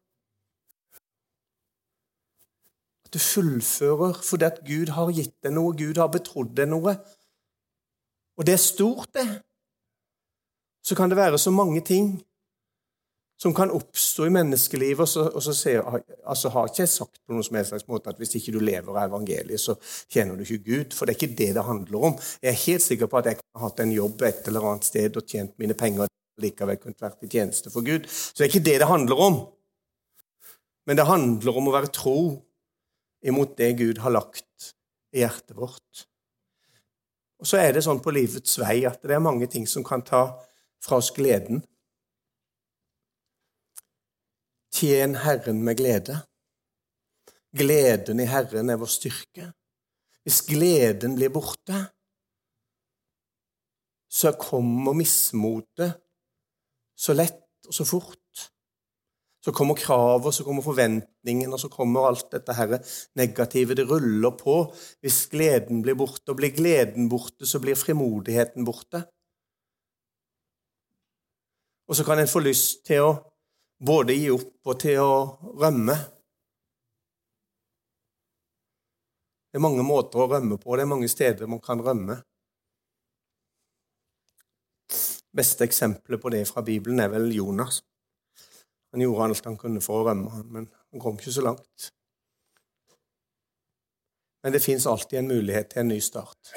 At 3.05 3.05
du 3.16 3.22
fullfører 3.22 4.20
fordi 4.24 4.48
at 4.48 4.62
Gud 4.66 4.92
har 4.96 5.12
gitt 5.16 5.34
deg 5.44 5.56
noe, 5.56 5.74
Gud 5.76 5.98
har 6.00 6.12
betrodd 6.12 6.54
deg 6.58 6.68
noe. 6.70 6.96
Og 8.36 8.46
det 8.46 8.56
er 8.56 8.62
stort, 8.62 9.10
det. 9.16 9.26
Så 10.84 10.94
kan 10.94 11.10
det 11.10 11.18
være 11.18 11.38
så 11.40 11.50
mange 11.50 11.80
ting 11.80 12.18
som 13.40 13.54
kan 13.54 13.72
oppstå 13.74 14.28
i 14.28 14.32
menneskelivet. 14.32 15.00
Og 15.02 15.08
så, 15.08 15.24
og 15.28 15.42
så 15.42 15.54
ser, 15.56 15.82
altså 16.24 16.52
har 16.52 16.68
ikke 16.68 16.84
jeg 16.84 16.92
sagt 16.92 17.18
på 17.24 17.34
noen 17.34 17.46
som 17.46 17.58
helst 17.58 17.72
slags 17.72 17.88
måte 17.90 18.12
at 18.12 18.20
hvis 18.20 18.36
ikke 18.38 18.54
du 18.54 18.60
lever 18.64 18.92
av 18.92 19.08
evangeliet, 19.08 19.60
så 19.60 19.76
tjener 20.12 20.36
du 20.36 20.44
ikke 20.44 20.64
Gud. 20.70 20.96
For 20.96 21.08
det 21.08 21.16
er 21.16 21.20
ikke 21.20 21.40
det 21.40 21.50
det 21.56 21.66
handler 21.66 22.08
om. 22.10 22.20
Jeg 22.42 22.52
er 22.52 22.64
helt 22.66 22.86
sikker 22.86 23.10
på 23.10 23.20
at 23.20 23.32
jeg 23.32 23.40
kunne 23.40 23.64
hatt 23.66 23.82
en 23.84 23.96
jobb 23.96 24.24
et 24.28 24.48
eller 24.52 24.70
annet 24.70 24.88
sted 24.88 25.18
og 25.18 25.28
tjent 25.28 25.56
mine 25.60 25.76
penger 25.76 26.06
og 26.06 26.44
likevel 26.44 26.80
kunne 26.80 27.00
vært 27.00 27.24
i 27.24 27.32
tjeneste 27.32 27.72
for 27.72 27.84
Gud. 27.86 28.08
Så 28.08 28.38
det 28.38 28.46
er 28.46 28.52
ikke 28.52 28.68
det 28.68 28.80
det 28.84 28.90
handler 28.92 29.26
om. 29.28 29.38
Men 30.86 31.00
det 31.00 31.08
handler 31.08 31.58
om 31.58 31.68
å 31.68 31.74
være 31.74 31.90
tro 31.92 32.18
imot 33.24 33.56
det 33.56 33.72
Gud 33.78 34.02
har 34.04 34.12
lagt 34.14 34.72
i 35.14 35.22
hjertet 35.22 35.56
vårt. 35.56 36.06
Og 37.40 37.48
så 37.48 37.60
er 37.60 37.74
det 37.76 37.84
sånn 37.84 38.00
på 38.02 38.14
livets 38.14 38.58
vei 38.60 38.80
at 38.88 39.02
det 39.04 39.16
er 39.16 39.24
mange 39.24 39.48
ting 39.52 39.66
som 39.68 39.84
kan 39.84 40.04
ta 40.04 40.22
fra 40.84 41.00
oss 41.00 41.12
gleden. 41.16 41.62
Tjen 44.76 45.16
Herren 45.24 45.62
med 45.64 45.78
glede. 45.78 46.18
Gleden 47.56 48.20
i 48.20 48.28
Herren 48.28 48.72
er 48.72 48.80
vår 48.80 48.92
styrke. 48.92 49.50
Hvis 50.26 50.42
gleden 50.48 51.14
blir 51.16 51.30
borte, 51.32 51.78
så 54.10 54.32
kommer 54.40 54.96
mismotet 54.96 55.96
så 56.96 57.14
lett 57.16 57.68
og 57.68 57.76
så 57.76 57.84
fort. 57.88 58.46
Så 59.46 59.52
kommer 59.52 59.74
kravet, 59.78 60.34
så 60.34 60.44
kommer 60.44 60.62
forventningen, 60.62 61.52
og 61.54 61.60
så 61.62 61.68
kommer 61.70 62.08
alt 62.08 62.32
dette 62.34 62.54
her 62.58 62.80
negative. 63.14 63.76
Det 63.78 63.84
ruller 63.86 64.32
på. 64.34 64.56
Hvis 65.06 65.20
gleden 65.30 65.84
blir 65.86 65.94
borte, 65.94 66.32
og 66.32 66.40
blir 66.40 66.50
gleden 66.50 67.06
borte, 67.06 67.46
så 67.46 67.60
blir 67.62 67.78
frimodigheten 67.78 68.66
borte. 68.66 69.04
Og 71.86 71.94
så 71.94 72.02
kan 72.02 72.18
en 72.18 72.26
få 72.26 72.42
lyst 72.42 72.82
til 72.90 73.06
å 73.06 73.14
både 73.78 74.18
gi 74.18 74.34
opp 74.34 74.66
og 74.66 74.82
til 74.82 74.98
å 74.98 75.14
rømme. 75.62 75.94
Det 79.46 79.62
er 79.62 79.68
mange 79.70 79.86
måter 79.86 80.26
å 80.26 80.30
rømme 80.34 80.58
på, 80.58 80.74
det 80.74 80.88
er 80.88 80.94
mange 80.96 81.08
steder 81.08 81.46
man 81.46 81.62
kan 81.62 81.86
rømme. 81.86 82.18
Beste 85.30 85.70
eksempelet 85.70 86.18
på 86.18 86.34
det 86.34 86.48
fra 86.50 86.66
Bibelen 86.66 86.98
er 86.98 87.14
vel 87.14 87.30
Jonas. 87.30 87.84
Han 88.96 89.02
gjorde 89.02 89.24
alt 89.24 89.44
han 89.44 89.56
kunne 89.60 89.80
for 89.84 90.00
å 90.00 90.04
rømme, 90.06 90.38
men 90.48 90.66
han 90.72 91.00
kom 91.04 91.18
ikke 91.20 91.32
så 91.34 91.42
langt. 91.44 91.90
Men 94.40 94.54
det 94.54 94.62
fins 94.64 94.86
alltid 94.88 95.18
en 95.18 95.28
mulighet 95.28 95.68
til 95.74 95.82
en 95.82 95.90
ny 95.92 95.98
start. 96.00 96.52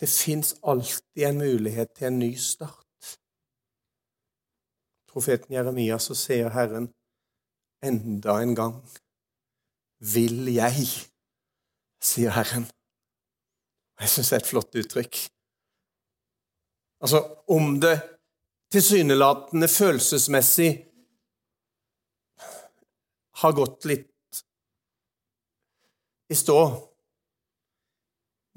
Det 0.00 0.08
fins 0.08 0.54
alltid 0.64 1.26
en 1.28 1.42
mulighet 1.42 1.92
til 1.98 2.08
en 2.08 2.16
ny 2.22 2.30
start. 2.40 3.10
Profeten 5.12 5.52
Jeremia 5.52 6.00
så 6.00 6.16
sier 6.16 6.48
Herren 6.56 6.88
enda 7.84 8.38
en 8.40 8.56
gang 8.56 8.80
vil 10.14 10.48
jeg, 10.54 10.88
sier 12.00 12.32
Herren. 12.32 12.64
Jeg 14.00 14.16
syns 14.16 14.32
det 14.32 14.40
er 14.40 14.46
et 14.46 14.50
flott 14.54 14.82
uttrykk. 14.86 15.22
Altså, 17.04 17.20
om 17.52 17.76
det 17.84 17.98
tilsynelatende 18.74 19.68
følelsesmessig 19.70 20.70
har 23.42 23.54
gått 23.54 23.86
litt 23.86 24.42
i 26.32 26.36
stå. 26.38 26.58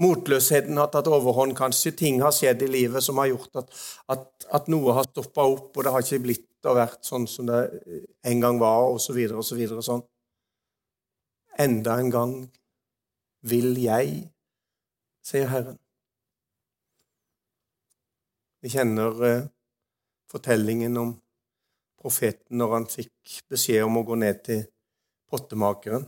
Motløsheten 0.01 0.77
har 0.77 0.89
tatt 0.93 1.09
overhånd. 1.09 1.55
Kanskje 1.57 1.93
ting 1.97 2.21
har 2.21 2.33
skjedd 2.33 2.63
i 2.65 2.69
livet 2.71 3.05
som 3.05 3.17
har 3.21 3.31
gjort 3.31 3.61
at, 3.61 3.73
at, 4.13 4.27
at 4.53 4.69
noe 4.73 4.93
har 4.97 5.09
stoppa 5.09 5.45
opp, 5.45 5.71
og 5.73 5.85
det 5.85 5.93
har 5.93 6.05
ikke 6.05 6.23
blitt 6.25 6.45
og 6.67 6.77
vært 6.77 7.05
sånn 7.05 7.27
som 7.29 7.47
det 7.49 7.59
en 8.27 8.41
gang 8.43 8.61
var, 8.61 8.89
osv., 8.93 9.17
osv. 9.37 9.61
Så 9.69 9.83
sånn. 9.85 10.05
Enda 11.61 11.97
en 12.01 12.09
gang 12.13 12.33
vil 13.47 13.77
jeg, 13.81 14.23
sier 15.25 15.49
Herren. 15.51 15.77
Vi 18.65 18.73
kjenner 18.73 19.23
eh, 19.25 19.45
fortellingen 20.31 20.97
om 20.99 21.15
profeten 21.97 22.59
når 22.61 22.73
han 22.73 22.87
fikk 22.91 23.41
beskjed 23.51 23.85
om 23.85 23.99
å 23.99 24.05
gå 24.07 24.17
ned 24.19 24.43
til 24.45 24.63
pottemakeren 25.31 26.05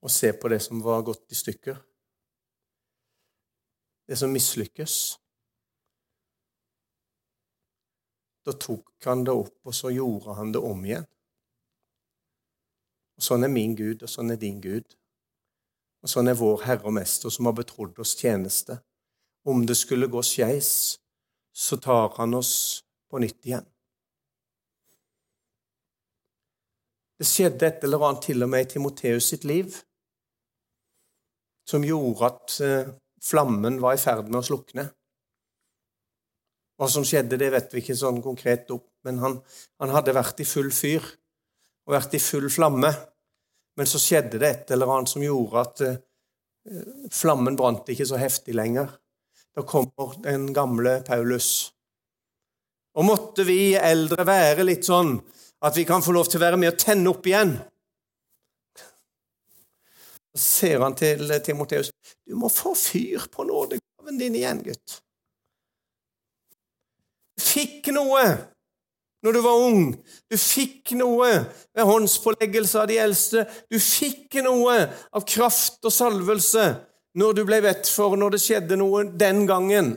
og 0.00 0.12
se 0.12 0.32
på 0.32 0.48
det 0.48 0.60
som 0.64 0.80
var 0.82 1.02
gått 1.04 1.26
i 1.28 1.36
stykker, 1.36 1.76
det 4.08 4.16
som 4.16 4.32
mislykkes. 4.32 4.94
Da 8.48 8.54
tok 8.56 9.04
han 9.04 9.26
det 9.26 9.34
opp, 9.36 9.58
og 9.68 9.76
så 9.76 9.92
gjorde 9.92 10.34
han 10.38 10.54
det 10.54 10.62
om 10.64 10.80
igjen. 10.88 11.04
Og 13.20 13.26
Sånn 13.26 13.44
er 13.44 13.52
min 13.52 13.76
Gud, 13.76 14.00
og 14.02 14.08
sånn 14.08 14.32
er 14.32 14.40
din 14.40 14.62
Gud. 14.64 14.96
Og 16.00 16.08
sånn 16.08 16.32
er 16.32 16.38
vår 16.40 16.64
Herre 16.64 16.88
og 16.88 16.96
Mester, 16.96 17.28
som 17.28 17.50
har 17.50 17.58
betrodd 17.60 18.00
oss 18.00 18.16
tjeneste. 18.16 18.78
Om 19.44 19.66
det 19.68 19.76
skulle 19.76 20.08
gå 20.08 20.24
skeis, 20.24 20.96
så 21.52 21.76
tar 21.76 22.14
han 22.16 22.34
oss 22.34 22.82
på 23.10 23.18
nytt 23.22 23.46
igjen. 23.46 23.66
Det 27.20 27.28
skjedde 27.28 27.66
et 27.68 27.84
eller 27.84 28.06
annet 28.06 28.24
til 28.24 28.42
og 28.46 28.48
med 28.48 28.64
i 28.64 28.70
Timoteus 28.70 29.26
sitt 29.32 29.44
liv 29.44 29.74
som 31.68 31.84
gjorde 31.84 32.26
at 32.26 32.54
eh, 32.64 32.92
flammen 33.22 33.76
var 33.82 33.94
i 33.94 34.00
ferd 34.00 34.30
med 34.30 34.40
å 34.40 34.46
slukne. 34.46 34.86
Hva 36.80 36.88
som 36.88 37.04
skjedde, 37.04 37.36
det 37.36 37.50
vet 37.52 37.74
vi 37.74 37.82
ikke 37.82 37.98
sånn 37.98 38.22
konkret 38.24 38.70
opp, 38.72 38.86
men 39.04 39.20
han, 39.20 39.36
han 39.82 39.92
hadde 39.92 40.16
vært 40.16 40.40
i 40.40 40.48
full 40.48 40.70
fyr 40.72 41.04
og 41.84 41.92
vært 41.92 42.16
i 42.16 42.22
full 42.22 42.48
flamme. 42.52 42.90
Men 43.76 43.88
så 43.88 44.00
skjedde 44.00 44.40
det 44.40 44.48
et 44.48 44.72
eller 44.74 44.90
annet 44.94 45.12
som 45.12 45.22
gjorde 45.24 45.60
at 45.66 45.84
eh, 45.84 46.00
flammen 47.12 47.56
brant 47.58 47.88
ikke 47.92 48.08
så 48.08 48.18
heftig 48.20 48.56
lenger. 48.56 48.96
Da 49.56 49.62
kommer 49.66 50.14
den 50.22 50.52
gamle 50.54 51.00
Paulus. 51.06 51.72
Og 52.94 53.06
måtte 53.06 53.44
vi 53.46 53.74
eldre 53.78 54.24
være 54.26 54.66
litt 54.66 54.86
sånn 54.86 55.16
at 55.60 55.76
vi 55.76 55.84
kan 55.88 56.02
få 56.02 56.14
lov 56.16 56.30
til 56.30 56.40
å 56.40 56.46
være 56.46 56.58
med 56.60 56.72
og 56.72 56.80
tenne 56.80 57.10
opp 57.10 57.26
igjen. 57.28 57.56
Så 60.30 60.40
ser 60.40 60.82
han 60.84 60.94
til 60.98 61.30
Timoteus. 61.44 61.90
Du 62.26 62.36
må 62.38 62.50
få 62.52 62.74
fyr 62.78 63.26
på 63.32 63.44
nådegaven 63.48 64.18
din 64.20 64.38
igjen, 64.38 64.62
gutt. 64.64 65.00
Du 67.36 67.44
fikk 67.44 67.90
noe 67.94 68.24
når 69.20 69.36
du 69.36 69.40
var 69.44 69.64
ung. 69.66 69.90
Du 70.30 70.36
fikk 70.38 70.94
noe 70.96 71.30
ved 71.74 71.88
håndspåleggelse 71.88 72.80
av 72.80 72.88
de 72.88 73.00
eldste. 73.02 73.44
Du 73.68 73.76
fikk 73.82 74.38
noe 74.46 74.76
av 74.88 75.26
kraft 75.28 75.84
og 75.84 75.94
salvelse 75.94 76.68
når 77.18 77.32
du 77.34 77.44
ble 77.46 77.60
bedt 77.64 77.88
for, 77.90 78.16
når 78.16 78.36
det 78.36 78.42
skjedde 78.42 78.78
noe 78.78 79.04
den 79.18 79.46
gangen. 79.48 79.94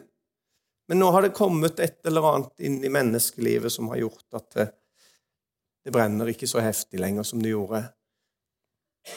Men 0.89 0.99
nå 0.99 1.11
har 1.15 1.25
det 1.25 1.35
kommet 1.37 1.79
et 1.79 1.99
eller 2.07 2.25
annet 2.29 2.65
inn 2.65 2.79
i 2.83 2.91
menneskelivet 2.91 3.71
som 3.71 3.91
har 3.93 4.01
gjort 4.01 4.39
at 4.39 4.49
det, 4.57 4.65
det 5.83 5.93
brenner 5.93 6.31
ikke 6.31 6.49
så 6.49 6.63
heftig 6.63 6.99
lenger 6.99 7.27
som 7.27 7.43
det 7.43 7.53
gjorde. 7.53 7.83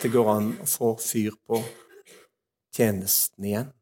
Det 0.02 0.10
går 0.12 0.30
an 0.30 0.52
å 0.62 0.68
få 0.68 0.92
fyr 0.98 1.34
på 1.46 1.60
tjenesten 2.74 3.44
igjen. 3.44 3.72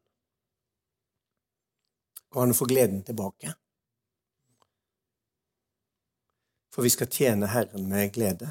Det 2.19 2.35
går 2.35 2.43
an 2.45 2.55
å 2.55 2.59
få 2.59 2.69
gleden 2.69 3.03
tilbake. 3.07 3.55
For 6.75 6.83
vi 6.83 6.91
skal 6.91 7.11
tjene 7.11 7.49
Herren 7.53 7.87
med 7.89 8.11
glede, 8.17 8.49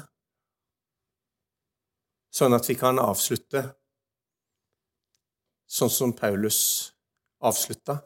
sånn 2.32 2.56
at 2.56 2.64
vi 2.70 2.76
kan 2.80 2.96
avslutte 2.98 3.66
sånn 5.70 5.92
som 5.92 6.12
Paulus 6.16 6.58
avslutta. 7.44 7.98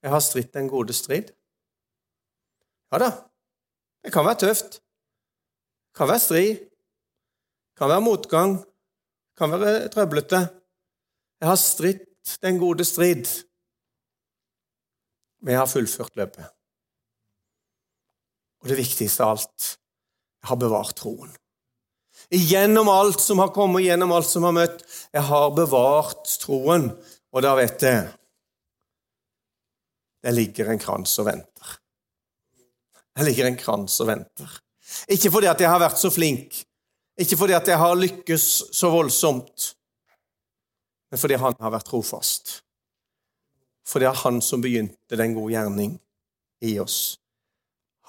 Jeg 0.00 0.12
har 0.14 0.22
stritt 0.24 0.54
den 0.54 0.68
gode 0.70 0.94
strid. 0.96 1.32
Ja 2.90 3.00
da, 3.02 3.10
det 4.02 4.12
kan 4.14 4.26
være 4.26 4.46
tøft. 4.46 4.80
Det 4.80 5.98
kan 6.00 6.08
være 6.10 6.24
strid. 6.24 6.62
Det 6.62 7.76
kan 7.82 7.92
være 7.92 8.06
motgang. 8.06 8.56
Det 8.60 9.36
kan 9.40 9.52
være 9.52 9.90
trøblete. 9.92 10.40
Jeg 11.40 11.48
har 11.48 11.60
stritt 11.60 12.38
den 12.42 12.58
gode 12.60 12.84
strid. 12.84 13.28
Men 15.40 15.54
jeg 15.54 15.60
har 15.62 15.70
fullført 15.70 16.16
løpet. 16.16 16.48
Og 18.60 18.68
det 18.68 18.80
viktigste 18.80 19.24
av 19.24 19.36
alt 19.36 19.68
jeg 20.40 20.48
har 20.48 20.58
bevart 20.60 20.96
troen. 20.96 21.32
Gjennom 22.30 22.88
alt 22.88 23.20
som 23.20 23.38
har 23.42 23.48
kommet, 23.48 23.82
gjennom 23.82 24.12
alt 24.14 24.28
som 24.28 24.46
har 24.46 24.54
møtt. 24.54 24.84
Jeg 25.10 25.26
har 25.26 25.50
bevart 25.54 26.30
troen, 26.38 26.90
og 27.34 27.42
da 27.42 27.56
vet 27.58 27.82
jeg 27.82 28.08
Det 30.20 30.34
ligger 30.36 30.68
en 30.68 30.78
krans 30.78 31.14
og 31.18 31.26
venter. 31.30 31.76
Det 33.16 33.24
ligger 33.24 33.46
en 33.48 33.56
krans 33.56 33.94
og 34.04 34.10
venter. 34.10 34.50
Ikke 35.08 35.30
fordi 35.32 35.48
at 35.48 35.60
jeg 35.60 35.70
har 35.70 35.80
vært 35.80 35.98
så 35.98 36.10
flink, 36.12 36.58
ikke 37.20 37.38
fordi 37.40 37.54
at 37.56 37.68
jeg 37.68 37.78
har 37.80 37.96
lykkes 37.96 38.44
så 38.76 38.90
voldsomt, 38.92 39.70
men 41.10 41.20
fordi 41.20 41.38
han 41.40 41.56
har 41.60 41.72
vært 41.72 41.88
trofast. 41.88 42.60
For 43.86 43.98
det 43.98 44.10
er 44.10 44.20
han 44.22 44.42
som 44.44 44.62
begynte 44.62 45.18
den 45.18 45.34
gode 45.34 45.54
gjerning 45.54 45.96
i 46.62 46.76
oss. 46.82 47.16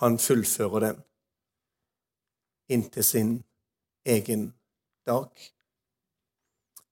Han 0.03 0.19
fullfører 0.21 0.85
den 0.85 0.99
inntil 2.71 3.03
sin 3.03 3.31
egen 4.05 4.53
dag. 5.05 5.29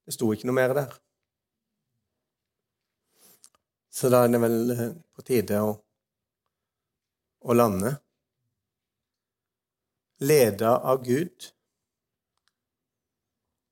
Det 0.04 0.14
sto 0.14 0.30
ikke 0.32 0.48
noe 0.48 0.58
mer 0.58 0.74
der. 0.76 0.94
Så 3.90 4.08
da 4.12 4.24
er 4.24 4.32
det 4.32 4.40
vel 4.42 4.74
eh, 4.74 4.92
på 5.14 5.24
tide 5.26 5.58
å, 5.64 5.72
å 7.42 7.56
lande. 7.56 7.96
Leda 10.20 10.76
av 10.92 11.02
Gud 11.04 11.50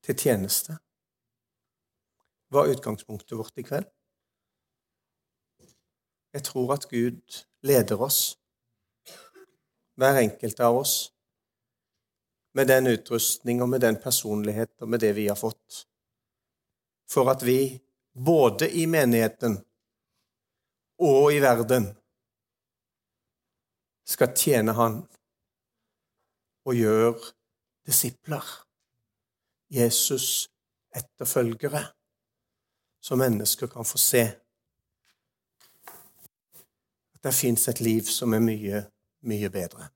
til 0.04 0.16
tjeneste 0.16 0.78
var 2.54 2.70
utgangspunktet 2.72 3.36
vårt 3.36 3.60
i 3.60 3.64
kveld. 3.66 3.88
Jeg 6.32 6.44
tror 6.44 6.72
at 6.74 6.88
Gud 6.88 7.44
leder 7.66 8.00
oss, 8.00 8.38
hver 9.98 10.20
enkelt 10.22 10.60
av 10.64 10.80
oss, 10.80 10.94
med 12.58 12.66
den 12.66 12.86
utrustning 12.86 13.62
og 13.62 13.68
med 13.68 13.80
den 13.80 13.96
personlighet 14.02 14.70
og 14.82 14.88
med 14.90 14.98
det 14.98 15.12
vi 15.14 15.28
har 15.28 15.36
fått. 15.38 15.84
for 17.08 17.30
at 17.30 17.42
vi, 17.42 17.80
både 18.14 18.70
i 18.70 18.86
menigheten 18.86 19.64
og 20.98 21.32
i 21.32 21.38
verden, 21.40 21.86
skal 24.04 24.34
tjene 24.36 24.72
Han 24.76 25.06
og 26.66 26.74
gjøre 26.74 27.14
disipler. 27.86 28.44
Jesus 29.70 30.50
etterfølgere, 30.96 31.84
så 33.00 33.16
mennesker 33.16 33.66
kan 33.66 33.84
få 33.84 33.98
se 33.98 34.24
at 37.14 37.22
det 37.24 37.34
fins 37.34 37.68
et 37.68 37.80
liv 37.80 38.02
som 38.02 38.34
er 38.34 38.44
mye, 38.44 38.82
mye 39.22 39.48
bedre. 39.48 39.88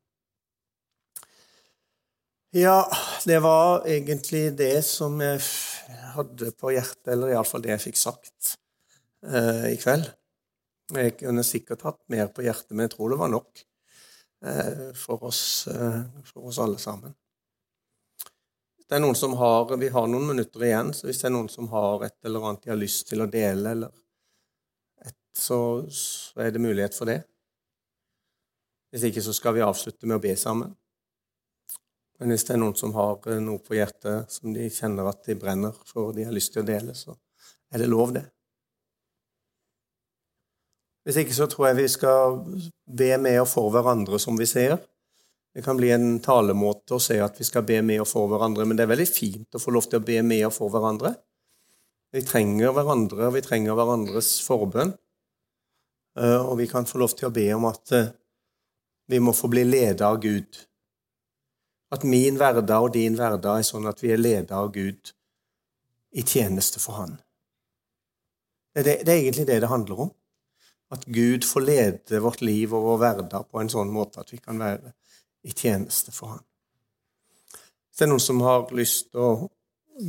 Ja, 2.55 2.91
det 3.25 3.39
var 3.39 3.87
egentlig 3.89 4.51
det 4.53 4.83
som 4.85 5.15
jeg 5.25 5.41
hadde 6.13 6.51
på 6.53 6.75
hjertet, 6.75 7.07
eller 7.15 7.31
iallfall 7.33 7.63
det 7.65 7.71
jeg 7.71 7.81
fikk 7.87 7.97
sagt 7.97 8.51
uh, 9.25 9.71
i 9.71 9.79
kveld. 9.81 10.05
Jeg 10.93 11.15
kunne 11.23 11.45
sikkert 11.49 11.87
hatt 11.87 12.03
mer 12.13 12.29
på 12.29 12.45
hjertet, 12.45 12.75
men 12.75 12.85
jeg 12.85 12.93
tror 12.93 13.15
det 13.15 13.19
var 13.23 13.31
nok 13.33 13.63
uh, 14.45 14.91
for, 15.01 15.25
oss, 15.31 15.41
uh, 15.73 16.03
for 16.29 16.51
oss 16.51 16.59
alle 16.61 16.77
sammen. 16.83 17.15
Det 18.85 18.99
er 18.99 19.01
noen 19.01 19.17
som 19.17 19.39
har, 19.41 19.73
Vi 19.81 19.89
har 19.97 20.13
noen 20.13 20.29
minutter 20.35 20.69
igjen, 20.69 20.93
så 20.93 21.09
hvis 21.09 21.23
det 21.25 21.31
er 21.31 21.37
noen 21.39 21.49
som 21.49 21.73
har 21.73 22.05
et 22.05 22.19
eller 22.29 22.51
annet 22.51 22.69
de 22.69 22.75
har 22.75 22.81
lyst 22.83 23.09
til 23.09 23.25
å 23.25 23.31
dele, 23.33 23.89
et, 25.09 25.21
så, 25.33 25.63
så 25.89 26.45
er 26.45 26.53
det 26.53 26.61
mulighet 26.61 27.01
for 27.01 27.09
det. 27.09 27.23
Hvis 28.93 29.09
ikke 29.09 29.25
så 29.25 29.33
skal 29.33 29.57
vi 29.57 29.65
avslutte 29.65 30.05
med 30.05 30.21
å 30.21 30.27
be 30.29 30.37
sammen. 30.37 30.77
Men 32.21 32.33
hvis 32.33 32.45
det 32.47 32.55
er 32.55 32.63
noen 32.63 32.77
som 32.79 32.95
har 32.97 33.19
eh, 33.31 33.41
noe 33.43 33.63
på 33.63 33.77
hjertet 33.79 34.31
som 34.33 34.53
de 34.55 34.69
kjenner 34.71 35.09
at 35.11 35.25
de 35.27 35.37
brenner 35.39 35.75
for, 35.89 36.13
de 36.17 36.27
har 36.29 36.35
lyst 36.35 36.55
til 36.55 36.63
å 36.63 36.69
dele, 36.69 36.95
så 36.95 37.17
er 37.73 37.83
det 37.83 37.91
lov, 37.91 38.13
det. 38.15 38.27
Hvis 41.03 41.19
ikke 41.25 41.35
så 41.35 41.49
tror 41.51 41.71
jeg 41.71 41.81
vi 41.81 41.89
skal 41.91 42.39
be 42.87 43.11
med 43.19 43.41
og 43.43 43.49
for 43.51 43.73
hverandre, 43.75 44.21
som 44.23 44.39
vi 44.39 44.47
ser. 44.47 44.77
Det 45.53 45.65
kan 45.65 45.77
bli 45.77 45.91
en 45.93 46.21
talemåte 46.25 46.97
å 46.97 47.03
si 47.03 47.19
at 47.21 47.37
vi 47.41 47.45
skal 47.45 47.65
be 47.69 47.81
med 47.85 48.01
og 48.05 48.09
for 48.09 48.31
hverandre, 48.31 48.65
men 48.65 48.79
det 48.79 48.87
er 48.87 48.93
veldig 48.95 49.09
fint 49.11 49.59
å 49.59 49.61
få 49.61 49.75
lov 49.75 49.89
til 49.91 50.01
å 50.01 50.07
be 50.07 50.21
med 50.25 50.47
og 50.47 50.55
for 50.55 50.73
hverandre. 50.73 51.13
Vi 52.13 52.23
trenger 52.25 52.73
hverandre, 52.77 53.27
og 53.29 53.35
vi 53.37 53.43
trenger 53.45 53.77
hverandres 53.77 54.35
forbønn. 54.47 54.95
Eh, 56.21 56.41
og 56.41 56.59
vi 56.61 56.69
kan 56.69 56.89
få 56.89 57.01
lov 57.01 57.17
til 57.17 57.29
å 57.29 57.35
be 57.35 57.47
om 57.57 57.67
at 57.69 57.93
eh, 57.97 58.11
vi 59.09 59.21
må 59.21 59.35
få 59.37 59.49
bli 59.53 59.65
ledet 59.69 60.05
av 60.07 60.21
Gud. 60.23 60.61
At 61.93 62.07
min 62.09 62.39
hverdag 62.41 62.87
og 62.87 62.95
din 62.95 63.19
hverdag 63.19 63.61
er 63.61 63.69
sånn 63.69 63.89
at 63.91 64.01
vi 64.03 64.15
er 64.15 64.21
ledet 64.21 64.55
av 64.57 64.71
Gud 64.73 65.13
i 66.13 66.25
tjeneste 66.25 66.81
for 66.81 67.03
Han. 67.03 67.19
Det 68.73 68.81
er, 68.81 69.03
det 69.05 69.13
er 69.13 69.19
egentlig 69.21 69.47
det 69.49 69.61
det 69.61 69.69
handler 69.69 70.07
om. 70.07 70.13
At 70.93 71.05
Gud 71.05 71.45
får 71.49 71.65
lede 71.65 72.21
vårt 72.21 72.41
liv 72.45 72.73
og 72.73 72.87
vår 72.87 73.03
hverdag 73.03 73.49
på 73.49 73.61
en 73.61 73.73
sånn 73.73 73.93
måte 73.93 74.21
at 74.21 74.33
vi 74.33 74.41
kan 74.41 74.61
være 74.61 74.93
i 75.45 75.53
tjeneste 75.53 76.13
for 76.13 76.37
Han. 76.37 76.45
Hvis 77.53 78.01
det 78.01 78.07
er 78.07 78.13
noen 78.13 78.25
som 78.25 78.41
har 78.45 78.65
lyst 78.77 79.13
og 79.21 79.51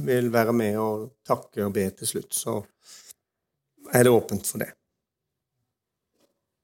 vil 0.08 0.30
være 0.32 0.56
med 0.56 0.80
og 0.80 1.10
takke 1.28 1.66
og 1.66 1.76
be 1.76 1.90
til 1.98 2.10
slutt, 2.14 2.32
så 2.36 2.62
er 3.92 4.06
det 4.06 4.14
åpent 4.16 4.48
for 4.48 4.64
det. 4.64 4.72